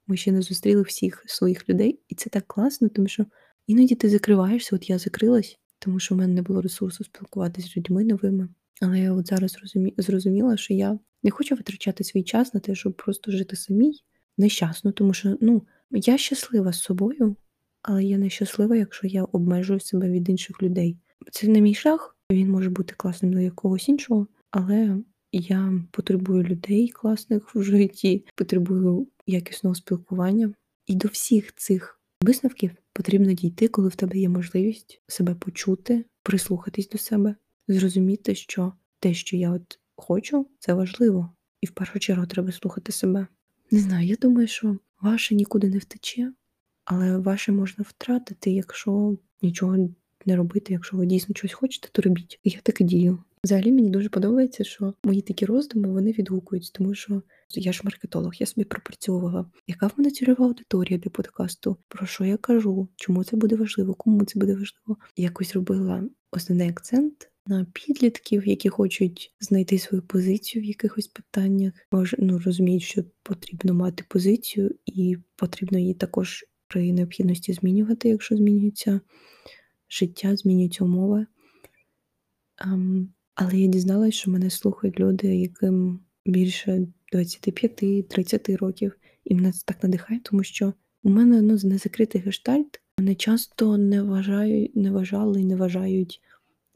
Ми 0.08 0.17
ще 0.17 0.32
не 0.32 0.41
зустріли 0.41 0.82
всіх 0.82 1.23
своїх 1.26 1.69
людей, 1.69 1.99
і 2.10 2.15
це 2.15 2.30
так 2.30 2.47
класно, 2.47 2.89
тому 2.89 3.08
що. 3.08 3.26
Іноді 3.67 3.95
ти 3.95 4.10
закриваєшся, 4.10 4.76
от 4.76 4.89
я 4.89 4.97
закрилась, 4.97 5.60
тому 5.80 5.99
що 5.99 6.15
в 6.15 6.17
мене 6.17 6.34
не 6.34 6.41
було 6.41 6.62
ресурсу 6.62 7.04
спілкуватися 7.04 7.67
з 7.67 7.78
людьми 7.78 8.04
новими. 8.04 8.49
Але 8.82 8.99
я 8.99 9.13
от 9.13 9.28
зараз 9.28 9.58
розумі... 9.62 9.93
зрозуміла, 9.97 10.58
що 10.58 10.73
я 10.73 10.99
не 11.23 11.32
хочу 11.32 11.56
витрачати 11.56 12.04
свій 12.04 12.23
час 12.23 12.54
на 12.54 12.60
те, 12.60 12.76
щоб 12.76 12.93
просто 12.93 13.32
жити 13.32 13.56
самій 13.56 13.93
нещасно, 14.38 14.91
тому 14.91 15.13
що 15.13 15.38
ну, 15.41 15.62
я 15.91 16.17
щаслива 16.17 16.73
з 16.73 16.80
собою, 16.80 17.36
але 17.82 18.04
я 18.04 18.17
нещаслива, 18.17 18.76
якщо 18.76 19.08
я 19.08 19.23
обмежую 19.23 19.80
себе 19.80 20.10
від 20.10 20.30
інших 20.30 20.63
людей. 20.63 20.97
Це 21.32 21.47
не 21.47 21.62
мій 21.62 21.73
шлях, 21.73 22.17
він 22.32 22.52
може 22.52 22.69
бути 22.69 22.93
класним 22.97 23.34
для 23.34 23.41
якогось 23.41 23.89
іншого, 23.89 24.28
але 24.52 24.97
я 25.32 25.73
потребую 25.91 26.43
людей 26.43 26.88
класних 26.89 27.56
в 27.56 27.63
житті, 27.63 28.26
потребую 28.36 29.08
якісного 29.28 29.76
спілкування. 29.76 30.54
І 30.88 30.95
до 30.95 31.08
всіх 31.08 31.56
цих 31.56 32.02
висновків 32.21 32.71
потрібно 32.93 33.34
дійти, 33.34 33.67
коли 33.67 33.89
в 33.89 33.95
тебе 33.95 34.17
є 34.17 34.29
можливість 34.29 35.01
себе 35.08 35.36
почути, 35.36 36.06
прислухатись 36.23 36.89
до 36.89 36.97
себе, 36.97 37.36
зрозуміти, 37.67 38.36
що 38.36 38.73
те, 38.99 39.13
що 39.13 39.38
я 39.38 39.51
от 39.51 39.79
хочу, 39.95 40.47
це 40.60 40.73
важливо. 40.73 41.34
І 41.62 41.67
в 41.67 41.71
першу 41.71 41.99
чергу 41.99 42.25
треба 42.25 42.51
слухати 42.51 42.91
себе. 42.91 43.27
Не 43.71 43.79
знаю, 43.79 44.08
я 44.08 44.15
думаю, 44.15 44.47
що 44.47 44.77
ваше 45.01 45.36
нікуди 45.36 45.69
не 45.69 45.77
втече, 45.77 46.34
але 46.86 47.17
ваше 47.17 47.51
можна 47.51 47.86
втратити, 47.88 48.51
якщо 48.51 49.17
нічого 49.41 49.89
не 50.25 50.36
робити, 50.36 50.73
якщо 50.73 50.97
ви 50.97 51.06
дійсно 51.06 51.36
щось 51.36 51.53
хочете, 51.53 51.89
то 51.91 52.01
робіть. 52.01 52.39
Я 52.43 52.60
так 52.63 52.82
і 52.82 52.84
дію. 52.84 53.23
Взагалі 53.43 53.71
мені 53.71 53.89
дуже 53.89 54.10
подобається, 54.10 54.63
що 54.63 54.93
мої 55.03 55.21
такі 55.21 55.45
роздуми 55.45 55.89
вони 55.89 56.12
відгукуються, 56.12 56.71
тому 56.73 56.95
що 56.95 57.21
я 57.49 57.73
ж 57.73 57.82
маркетолог, 57.84 58.34
я 58.39 58.45
собі 58.45 58.65
пропрацьовувала, 58.65 59.45
яка 59.67 59.88
в 59.88 59.93
мене 59.97 60.12
цільова 60.12 60.45
аудиторія 60.45 60.99
для 60.99 61.10
подкасту, 61.10 61.77
про 61.88 62.06
що 62.06 62.25
я 62.25 62.38
кажу, 62.38 62.89
чому 62.95 63.23
це 63.23 63.38
буде 63.38 63.56
важливо, 63.56 63.93
кому 63.93 64.25
це 64.25 64.39
буде 64.39 64.53
важливо. 64.53 64.97
Якось 65.17 65.56
робила 65.56 66.03
основний 66.32 66.69
акцент 66.69 67.29
на 67.45 67.65
підлітків, 67.73 68.47
які 68.47 68.69
хочуть 68.69 69.36
знайти 69.39 69.79
свою 69.79 70.01
позицію 70.01 70.62
в 70.62 70.65
якихось 70.65 71.08
питаннях. 71.08 71.73
Може, 71.91 72.17
ну 72.19 72.39
розуміють, 72.39 72.84
що 72.84 73.03
потрібно 73.23 73.73
мати 73.73 74.03
позицію, 74.08 74.75
і 74.86 75.17
потрібно 75.36 75.79
її 75.79 75.93
також 75.93 76.45
при 76.67 76.93
необхідності 76.93 77.53
змінювати, 77.53 78.10
якщо 78.10 78.38
змінюється 78.38 79.01
життя, 79.89 80.36
змінюються 80.36 80.84
умови. 80.84 81.25
Um, 82.67 83.08
але 83.36 83.58
я 83.58 83.67
дізналась, 83.67 84.13
що 84.13 84.32
мене 84.32 84.49
слухають 84.49 84.99
люди, 84.99 85.36
яким 85.36 85.99
більше 86.25 86.88
25-30 87.17 88.58
років, 88.58 88.97
і 89.26 89.36
мене 89.36 89.52
це 89.52 89.62
так 89.65 89.84
надихає, 89.84 90.19
тому 90.23 90.43
що 90.43 90.73
у 91.04 91.10
мене 91.10 91.41
ну, 91.41 91.58
незакритий 91.63 92.21
гештальт. 92.21 92.80
Мене 92.99 93.15
часто 93.15 93.78
не 93.78 94.04
вважають, 94.04 94.76
не 94.76 94.91
вважали 94.91 95.41
і 95.41 95.45
не 95.45 95.56
вважають 95.56 96.21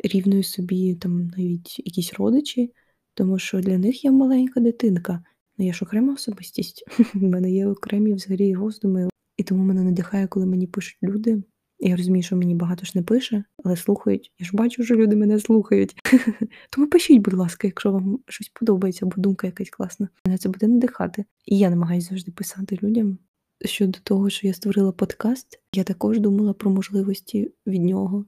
рівною 0.04 0.44
собі 0.44 0.96
там 0.96 1.28
навіть 1.28 1.80
якісь 1.80 2.14
родичі, 2.14 2.74
тому 3.14 3.40
що 3.40 3.60
для 3.60 3.78
них 3.78 4.06
я 4.06 4.12
маленька 4.12 4.60
дитинка. 4.60 5.24
Ну 5.58 5.66
я 5.66 5.74
ж 5.74 5.86
окрема 5.86 6.14
особистість. 6.14 6.84
У 7.16 7.20
мене 7.20 7.52
є 7.52 7.68
окремі 7.68 8.14
взагалі 8.14 8.56
роздуми, 8.56 9.10
і 9.38 9.44
тому 9.44 9.64
мене 9.64 9.84
надихає, 9.84 10.28
коли 10.28 10.46
мені 10.46 10.68
пишуть 10.68 10.98
люди. 11.04 11.44
Я 11.80 11.96
розумію, 11.96 12.24
що 12.24 12.36
мені 12.36 12.56
багато 12.56 12.86
ж 12.86 12.92
не 12.96 13.04
пише, 13.04 13.44
але 13.64 13.76
слухають. 13.76 14.32
Я 14.40 14.46
ж 14.46 14.52
бачу, 14.54 14.84
що 14.84 14.96
люди 14.96 15.16
мене 15.16 15.40
слухають. 15.40 15.96
Тому 16.70 16.88
пишіть, 16.88 17.22
будь 17.22 17.34
ласка, 17.34 17.68
якщо 17.68 17.92
вам 17.92 18.20
щось 18.28 18.50
подобається, 18.50 19.06
або 19.06 19.14
думка 19.18 19.48
якась 19.48 19.70
класна. 19.70 20.08
Мене 20.26 20.38
це 20.38 20.50
буде 20.50 20.68
надихати. 20.68 21.26
І 21.46 21.58
я 21.58 21.70
намагаюся 21.70 22.10
завжди 22.10 22.32
писати 22.32 22.80
людям, 22.84 23.18
щодо 23.66 24.00
того, 24.04 24.30
що 24.30 24.48
я 24.48 24.54
створила 24.54 24.92
подкаст, 24.92 25.60
я 25.74 25.84
також 25.84 26.20
думала 26.20 26.54
про 26.54 26.72
можливості 26.72 27.52
від 27.68 27.84
нього 27.84 28.26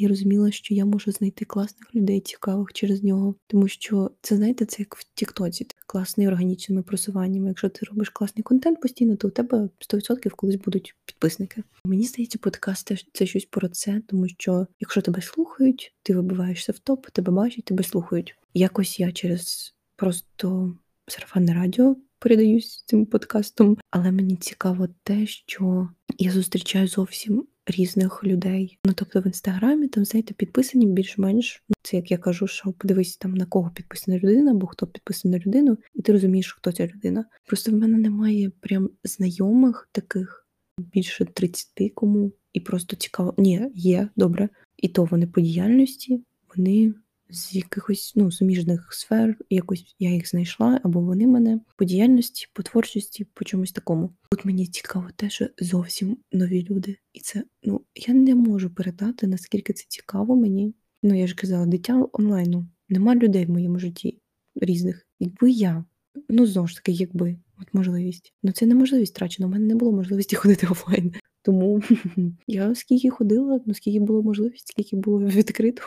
і 0.00 0.06
розуміла, 0.06 0.50
що 0.50 0.74
я 0.74 0.84
можу 0.84 1.12
знайти 1.12 1.44
класних 1.44 1.94
людей, 1.94 2.20
цікавих 2.20 2.72
через 2.72 3.02
нього. 3.02 3.34
Тому 3.46 3.68
що 3.68 4.10
це, 4.22 4.36
знаєте, 4.36 4.64
це 4.64 4.76
як 4.78 4.96
в 4.96 5.04
Тіктоці, 5.14 5.66
класний 5.86 6.28
органічними 6.28 6.82
просуваннями. 6.82 7.48
Якщо 7.48 7.68
ти 7.68 7.86
робиш 7.86 8.10
класний 8.10 8.42
контент 8.42 8.80
постійно, 8.80 9.16
то 9.16 9.28
у 9.28 9.30
тебе 9.30 9.68
100% 9.92 10.30
колись 10.30 10.56
будуть 10.56 10.94
підписники. 11.04 11.62
Мені 11.84 12.04
здається, 12.04 12.38
подкаст 12.38 12.92
це 13.12 13.26
щось 13.26 13.44
про 13.44 13.68
це, 13.68 14.02
тому 14.06 14.28
що 14.28 14.66
якщо 14.80 15.02
тебе 15.02 15.22
слухають, 15.22 15.94
ти 16.02 16.14
вибиваєшся 16.14 16.72
в 16.72 16.78
топ, 16.78 17.06
тебе 17.06 17.32
бачать, 17.32 17.64
тебе 17.64 17.84
слухають. 17.84 18.34
Якось 18.54 19.00
я 19.00 19.12
через 19.12 19.74
просто 19.96 20.76
сарафанне 21.06 21.54
радіо 21.54 21.96
передаюсь 22.18 22.84
цим 22.86 23.06
подкастом, 23.06 23.76
але 23.90 24.12
мені 24.12 24.36
цікаво 24.36 24.88
те, 25.02 25.26
що 25.26 25.88
я 26.18 26.30
зустрічаю 26.30 26.88
зовсім 26.88 27.46
різних 27.70 28.24
людей. 28.24 28.78
Ну 28.86 28.92
тобто 28.96 29.20
в 29.20 29.26
інстаграмі 29.26 29.88
там, 29.88 30.04
знаєте, 30.04 30.34
підписані 30.34 30.86
більш-менш. 30.86 31.62
Ну, 31.68 31.74
це 31.82 31.96
як 31.96 32.10
я 32.10 32.18
кажу, 32.18 32.46
що 32.46 32.72
подивись 32.72 33.16
там 33.16 33.34
на 33.34 33.46
кого 33.46 33.70
підписана 33.70 34.18
людина, 34.18 34.50
або 34.50 34.66
хто 34.66 34.86
підписаний 34.86 35.38
на 35.38 35.46
людину, 35.46 35.78
і 35.94 36.02
ти 36.02 36.12
розумієш, 36.12 36.52
хто 36.52 36.72
ця 36.72 36.86
людина. 36.86 37.24
Просто 37.46 37.72
в 37.72 37.74
мене 37.74 37.98
немає 37.98 38.50
прям 38.60 38.90
знайомих 39.04 39.88
таких 39.92 40.46
більше 40.78 41.24
30 41.24 41.92
кому, 41.94 42.32
і 42.52 42.60
просто 42.60 42.96
цікаво. 42.96 43.34
Ні, 43.38 43.70
є 43.74 44.08
добре. 44.16 44.48
І 44.76 44.88
то 44.88 45.04
вони 45.04 45.26
по 45.26 45.40
діяльності, 45.40 46.24
вони 46.56 46.94
з 47.32 47.54
якихось 47.54 48.12
ну, 48.16 48.30
суміжних 48.30 48.92
сфер, 48.92 49.36
якось 49.50 49.94
я 49.98 50.10
їх 50.10 50.28
знайшла, 50.28 50.80
або 50.84 51.00
вони 51.00 51.26
мене 51.26 51.60
по 51.76 51.84
діяльності, 51.84 52.46
по 52.52 52.62
творчості, 52.62 53.24
по 53.34 53.44
чомусь 53.44 53.72
такому. 53.72 54.12
Тут 54.30 54.44
мені 54.44 54.66
цікаво 54.66 55.08
те, 55.16 55.30
що 55.30 55.46
зовсім 55.58 56.16
нові 56.32 56.66
люди. 56.70 56.96
І 57.12 57.20
це 57.20 57.44
ну 57.62 57.80
я 57.94 58.14
не 58.14 58.34
можу 58.34 58.70
передати, 58.70 59.26
наскільки 59.26 59.72
це 59.72 59.84
цікаво 59.88 60.36
мені. 60.36 60.74
Ну 61.02 61.18
я 61.18 61.26
ж 61.26 61.34
казала, 61.34 61.66
дитя 61.66 62.06
онлайну. 62.12 62.66
Нема 62.88 63.14
людей 63.14 63.46
в 63.46 63.50
моєму 63.50 63.78
житті 63.78 64.20
різних. 64.54 65.06
Якби 65.20 65.50
я, 65.50 65.84
ну 66.28 66.46
знову 66.46 66.68
ж 66.68 66.76
таки, 66.76 66.92
якби 66.92 67.36
от 67.60 67.74
можливість. 67.74 68.34
Ну 68.42 68.52
це 68.52 68.66
неможливість 68.66 69.14
втрачена. 69.14 69.46
У 69.48 69.50
мене 69.50 69.66
не 69.66 69.74
було 69.74 69.92
можливості 69.92 70.36
ходити 70.36 70.66
офлайн. 70.66 71.12
Тому 71.42 71.82
я 72.46 72.74
скільки 72.74 73.10
ходила, 73.10 73.60
ну 73.66 73.74
скільки 73.74 74.00
було 74.00 74.22
можливість, 74.22 74.68
скільки 74.68 74.96
було 74.96 75.18
відкрито, 75.24 75.82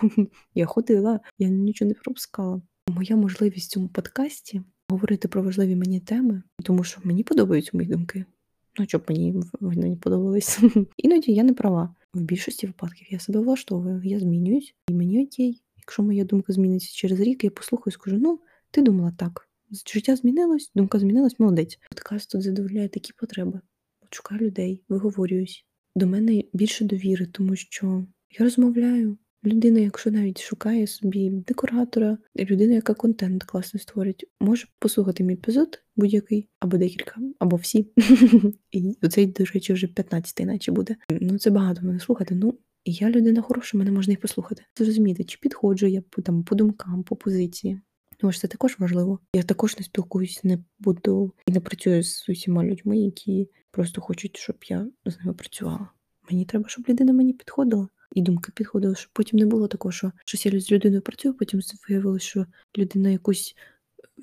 я 0.55 0.65
ходила, 0.65 1.19
я 1.39 1.47
нічого 1.47 1.89
не 1.89 1.95
пропускала. 1.95 2.61
Моя 2.87 3.15
можливість 3.15 3.69
в 3.69 3.71
цьому 3.73 3.87
подкасті 3.87 4.61
говорити 4.89 5.27
про 5.27 5.43
важливі 5.43 5.75
мені 5.75 5.99
теми, 5.99 6.43
тому 6.63 6.83
що 6.83 7.01
мені 7.03 7.23
подобаються 7.23 7.71
мої 7.73 7.89
думки. 7.89 8.25
Ну, 8.79 8.85
щоб 8.87 9.03
мені 9.09 9.35
вони 9.59 9.89
не 9.89 9.95
подобались. 9.95 10.59
Іноді 10.97 11.33
я 11.33 11.43
не 11.43 11.53
права. 11.53 11.95
В 12.13 12.21
більшості 12.21 12.67
випадків 12.67 13.07
я 13.09 13.19
себе 13.19 13.39
влаштовую, 13.39 14.01
я 14.03 14.19
змінююсь, 14.19 14.73
і 14.89 14.93
мені 14.93 15.23
окей. 15.25 15.61
Якщо 15.77 16.03
моя 16.03 16.23
думка 16.23 16.53
зміниться 16.53 16.91
через 16.93 17.19
рік, 17.19 17.43
я 17.43 17.49
послухаю 17.49 17.91
і 17.91 17.93
скажу: 17.93 18.17
ну, 18.17 18.39
ти 18.71 18.81
думала 18.81 19.13
так. 19.17 19.49
Життя 19.93 20.15
змінилось, 20.15 20.71
думка 20.75 20.99
змінилась, 20.99 21.39
молодець. 21.39 21.79
Подкаст 21.89 22.31
тут 22.31 22.41
задовольняє 22.41 22.89
такі 22.89 23.13
потреби 23.13 23.61
шукаю 24.13 24.41
людей, 24.41 24.84
виговорююсь. 24.89 25.65
До 25.95 26.08
мене 26.08 26.43
більше 26.54 26.86
довіри, 26.86 27.26
тому 27.26 27.56
що 27.56 28.06
я 28.39 28.45
розмовляю. 28.45 29.17
Людина, 29.45 29.80
якщо 29.80 30.12
навіть 30.12 30.41
шукає 30.41 30.88
собі 30.88 31.30
декоратора, 31.30 32.17
людина, 32.39 32.73
яка 32.73 32.93
контент 32.93 33.43
класно 33.43 33.80
створить, 33.80 34.26
може 34.41 34.67
послухати 34.80 35.23
мій 35.23 35.34
епізод 35.34 35.80
будь-який, 35.95 36.49
або 36.60 36.78
декілька, 36.78 37.15
або 37.39 37.56
всі. 37.56 37.88
І 38.71 38.97
цей, 39.10 39.26
до 39.26 39.43
речі, 39.43 39.73
вже 39.73 39.88
15-й 39.88 40.45
наче 40.45 40.71
буде. 40.71 40.95
Ну 41.10 41.38
це 41.38 41.49
багато 41.49 41.82
мене 41.82 41.99
слухати. 41.99 42.36
Ну, 42.36 42.58
і 42.86 42.91
я 42.91 43.10
людина 43.10 43.41
хороша, 43.41 43.78
мене 43.78 43.91
можна 43.91 44.13
і 44.13 44.17
послухати. 44.17 44.63
Зрозуміти, 44.78 45.23
чи 45.23 45.38
підходжу 45.41 45.88
я 45.88 46.02
по 46.02 46.21
там 46.21 46.43
по 46.43 46.56
думкам, 46.56 47.04
по 47.04 47.15
позиції. 47.15 47.82
Тому 48.23 48.31
що 48.31 48.41
це 48.41 48.47
також 48.47 48.79
важливо. 48.79 49.19
Я 49.33 49.43
також 49.43 49.77
не 49.77 49.83
спілкуюсь, 49.83 50.43
не 50.43 50.59
буду 50.79 51.33
і 51.45 51.51
не 51.51 51.59
працюю 51.59 52.03
з 52.03 52.29
усіма 52.29 52.63
людьми, 52.63 52.97
які 52.97 53.49
просто 53.71 54.01
хочуть, 54.01 54.38
щоб 54.38 54.55
я 54.69 54.88
з 55.05 55.19
ними 55.19 55.33
працювала. 55.33 55.89
Мені 56.31 56.45
треба, 56.45 56.69
щоб 56.69 56.86
людина 56.89 57.13
мені 57.13 57.33
підходила. 57.33 57.88
І 58.12 58.21
думки 58.21 58.51
підходили, 58.55 58.95
щоб 58.95 59.09
потім 59.13 59.39
не 59.39 59.45
було 59.45 59.67
такого, 59.67 59.91
що 59.91 60.12
щось 60.25 60.45
я 60.45 60.59
з 60.59 60.71
людиною 60.71 61.01
працюю, 61.01 61.33
потім 61.33 61.59
виявилося, 61.89 62.25
що 62.25 62.45
людина 62.77 63.09
якусь 63.09 63.55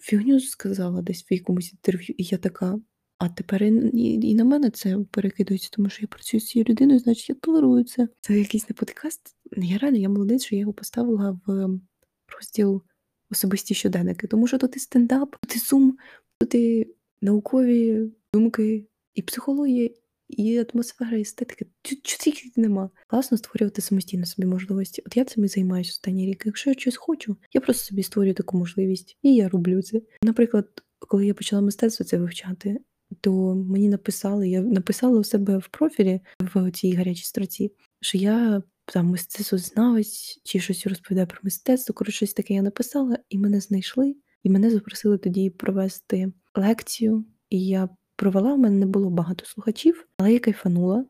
фігню 0.01 0.41
сказала 0.41 1.03
десь 1.03 1.23
в 1.31 1.33
якомусь 1.33 1.73
інтерв'ю, 1.73 2.15
і 2.19 2.25
я 2.25 2.39
така. 2.39 2.81
А 3.19 3.29
тепер 3.29 3.63
і, 3.63 3.73
і, 4.23 4.35
на 4.35 4.45
мене 4.45 4.71
це 4.71 4.99
перекидується, 5.11 5.71
тому 5.73 5.89
що 5.89 6.03
я 6.03 6.09
працюю 6.09 6.41
з 6.41 6.47
цією 6.47 6.67
людиною, 6.69 6.99
значить 6.99 7.29
я 7.29 7.35
толерую 7.35 7.85
це. 7.85 8.09
Це 8.21 8.39
якийсь 8.39 8.69
не 8.69 8.75
подкаст. 8.75 9.37
Я 9.57 9.79
рада, 9.79 9.97
я 9.97 10.09
молодець, 10.09 10.45
що 10.45 10.55
я 10.55 10.61
його 10.61 10.73
поставила 10.73 11.41
в 11.47 11.79
розділ 12.29 12.83
особисті 13.31 13.75
щоденники, 13.75 14.27
тому 14.27 14.47
що 14.47 14.59
тут 14.59 14.77
і 14.77 14.79
стендап, 14.79 15.37
тут 15.43 15.57
і 15.57 15.59
сум, 15.59 15.99
тут 16.41 16.55
і 16.55 16.95
наукові 17.23 18.11
думки, 18.33 18.87
і 19.15 19.23
психологія, 19.23 19.91
і 20.29 20.65
атмосфера, 20.73 21.17
і 21.17 21.21
естетика. 21.21 21.65
Чого 22.03 22.37
нема. 22.57 22.91
Класно 23.07 23.39
створювати 23.39 23.83
самостійно 23.83 24.27
собі 24.27 24.49
можливості. 24.49 25.03
От 25.07 25.17
я 25.17 25.25
цим 25.25 25.45
і 25.45 25.49
займаюся 25.49 25.91
останній 25.91 26.27
рік. 26.27 26.43
Якщо 26.47 26.71
я 26.71 26.75
щось 26.75 26.97
хочу, 26.97 27.37
я 27.53 27.61
просто 27.61 27.85
собі 27.85 28.03
створюю 28.03 28.35
таку 28.35 28.59
можливість, 28.59 29.17
і 29.23 29.35
я 29.35 29.49
роблю 29.49 29.83
це. 29.83 30.01
Наприклад, 30.23 30.67
коли 30.99 31.27
я 31.27 31.35
почала 31.35 31.63
мистецтво 31.63 32.05
це 32.05 32.19
вивчати, 32.19 32.81
то 33.21 33.55
мені 33.55 33.89
написали, 33.89 34.49
я 34.49 34.61
написала 34.61 35.19
у 35.19 35.25
себе 35.25 35.59
в 35.59 35.69
профілі 35.69 36.21
в 36.41 36.71
цій 36.71 36.93
гарячій 36.93 37.25
строці, 37.25 37.73
що 38.01 38.19
я 38.19 38.63
там 38.93 39.07
мистецтвознавець 39.07 40.41
чи 40.45 40.61
щось 40.61 40.87
розповідає 40.87 41.27
про 41.27 41.39
мистецтво. 41.43 41.95
Коротше, 41.95 42.17
щось 42.17 42.33
таке 42.33 42.55
я 42.55 42.63
написала, 42.63 43.19
і 43.29 43.39
мене 43.39 43.61
знайшли, 43.61 44.17
і 44.43 44.51
мене 44.51 44.71
запросили 44.71 45.19
тоді 45.19 45.51
провести 45.51 46.33
лекцію. 46.55 47.25
І 47.51 47.67
я 47.67 47.89
провела, 48.17 48.55
у 48.55 48.57
мене 48.57 48.77
не 48.77 48.87
було 48.87 49.11
багато 49.11 49.45
слухачів, 49.45 50.07
але 50.17 50.33
я 50.33 50.39
кайфанула. 50.39 51.05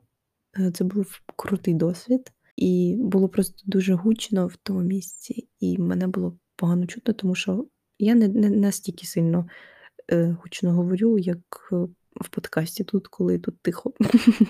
Е, 0.58 0.70
це 0.70 0.84
був 0.84 1.20
крутий 1.36 1.74
досвід, 1.74 2.32
і 2.56 2.96
було 2.98 3.28
просто 3.28 3.62
дуже 3.66 3.94
гучно 3.94 4.46
в 4.46 4.56
тому 4.56 4.80
місці, 4.80 5.48
і 5.60 5.78
мене 5.78 6.06
було 6.06 6.38
погано 6.56 6.86
чутно, 6.86 7.14
тому 7.14 7.34
що 7.34 7.66
я 7.98 8.14
не, 8.14 8.28
не 8.28 8.50
настільки 8.50 9.06
сильно 9.06 9.48
е, 10.12 10.36
гучно 10.42 10.72
говорю, 10.72 11.18
як 11.18 11.70
е, 11.72 11.76
в 12.20 12.28
подкасті 12.30 12.84
тут, 12.84 13.08
коли 13.08 13.38
тут 13.38 13.60
тихо. 13.62 13.92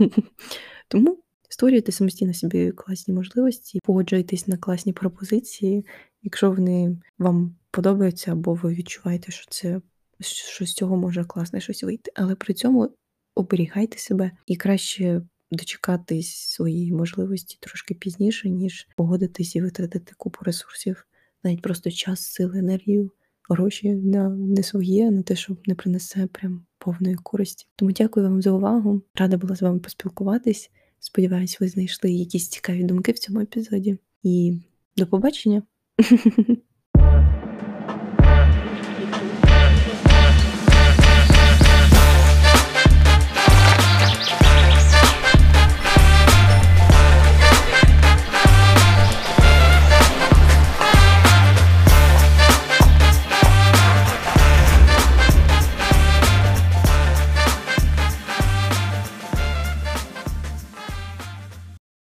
Тому 0.89 1.20
створюйте 1.51 1.93
самостійно 1.93 2.35
собі 2.35 2.73
класні 2.73 3.15
можливості, 3.15 3.81
погоджуйтесь 3.83 4.49
на 4.49 4.57
класні 4.57 4.93
пропозиції, 4.93 5.87
якщо 6.23 6.51
вони 6.51 6.97
вам 7.19 7.57
подобаються, 7.71 8.33
або 8.33 8.55
ви 8.55 8.75
відчуваєте, 8.75 9.33
що 9.33 9.47
це 9.51 9.81
що 10.21 10.67
з 10.67 10.75
цього 10.75 10.97
може 10.97 11.25
класне 11.25 11.61
щось 11.61 11.83
вийти. 11.83 12.13
Але 12.15 12.35
при 12.35 12.55
цьому 12.55 12.91
оберігайте 13.35 13.99
себе 13.99 14.31
і 14.47 14.57
краще 14.57 15.23
дочекатись 15.51 16.37
своєї 16.37 16.93
можливості 16.93 17.59
трошки 17.61 17.95
пізніше, 17.95 18.51
ніж 18.51 18.89
погодитись 18.97 19.57
і 19.57 19.61
витратити 19.61 20.13
купу 20.17 20.39
ресурсів, 20.43 21.07
навіть 21.45 21.63
просто 21.63 21.91
час, 21.91 22.23
сили, 22.23 22.59
енергію, 22.59 23.11
гроші 23.49 23.95
на 23.95 24.29
не 24.29 24.63
своє, 24.63 25.11
на 25.11 25.23
те, 25.23 25.37
що 25.37 25.57
не 25.67 25.75
принесе 25.75 26.27
прям 26.27 26.67
повної 26.79 27.15
користі. 27.15 27.67
Тому 27.77 27.93
дякую 27.93 28.27
вам 28.29 28.43
за 28.43 28.51
увагу. 28.51 29.03
Рада 29.15 29.37
була 29.37 29.57
з 29.57 29.63
вами 29.63 29.79
поспілкуватись. 29.79 30.71
Сподіваюсь, 31.01 31.61
ви 31.61 31.69
знайшли 31.69 32.13
якісь 32.13 32.49
цікаві 32.49 32.85
думки 32.85 33.13
в 33.13 33.19
цьому 33.19 33.41
епізоді. 33.41 33.99
І 34.23 34.61
до 34.97 35.07
побачення! 35.07 35.63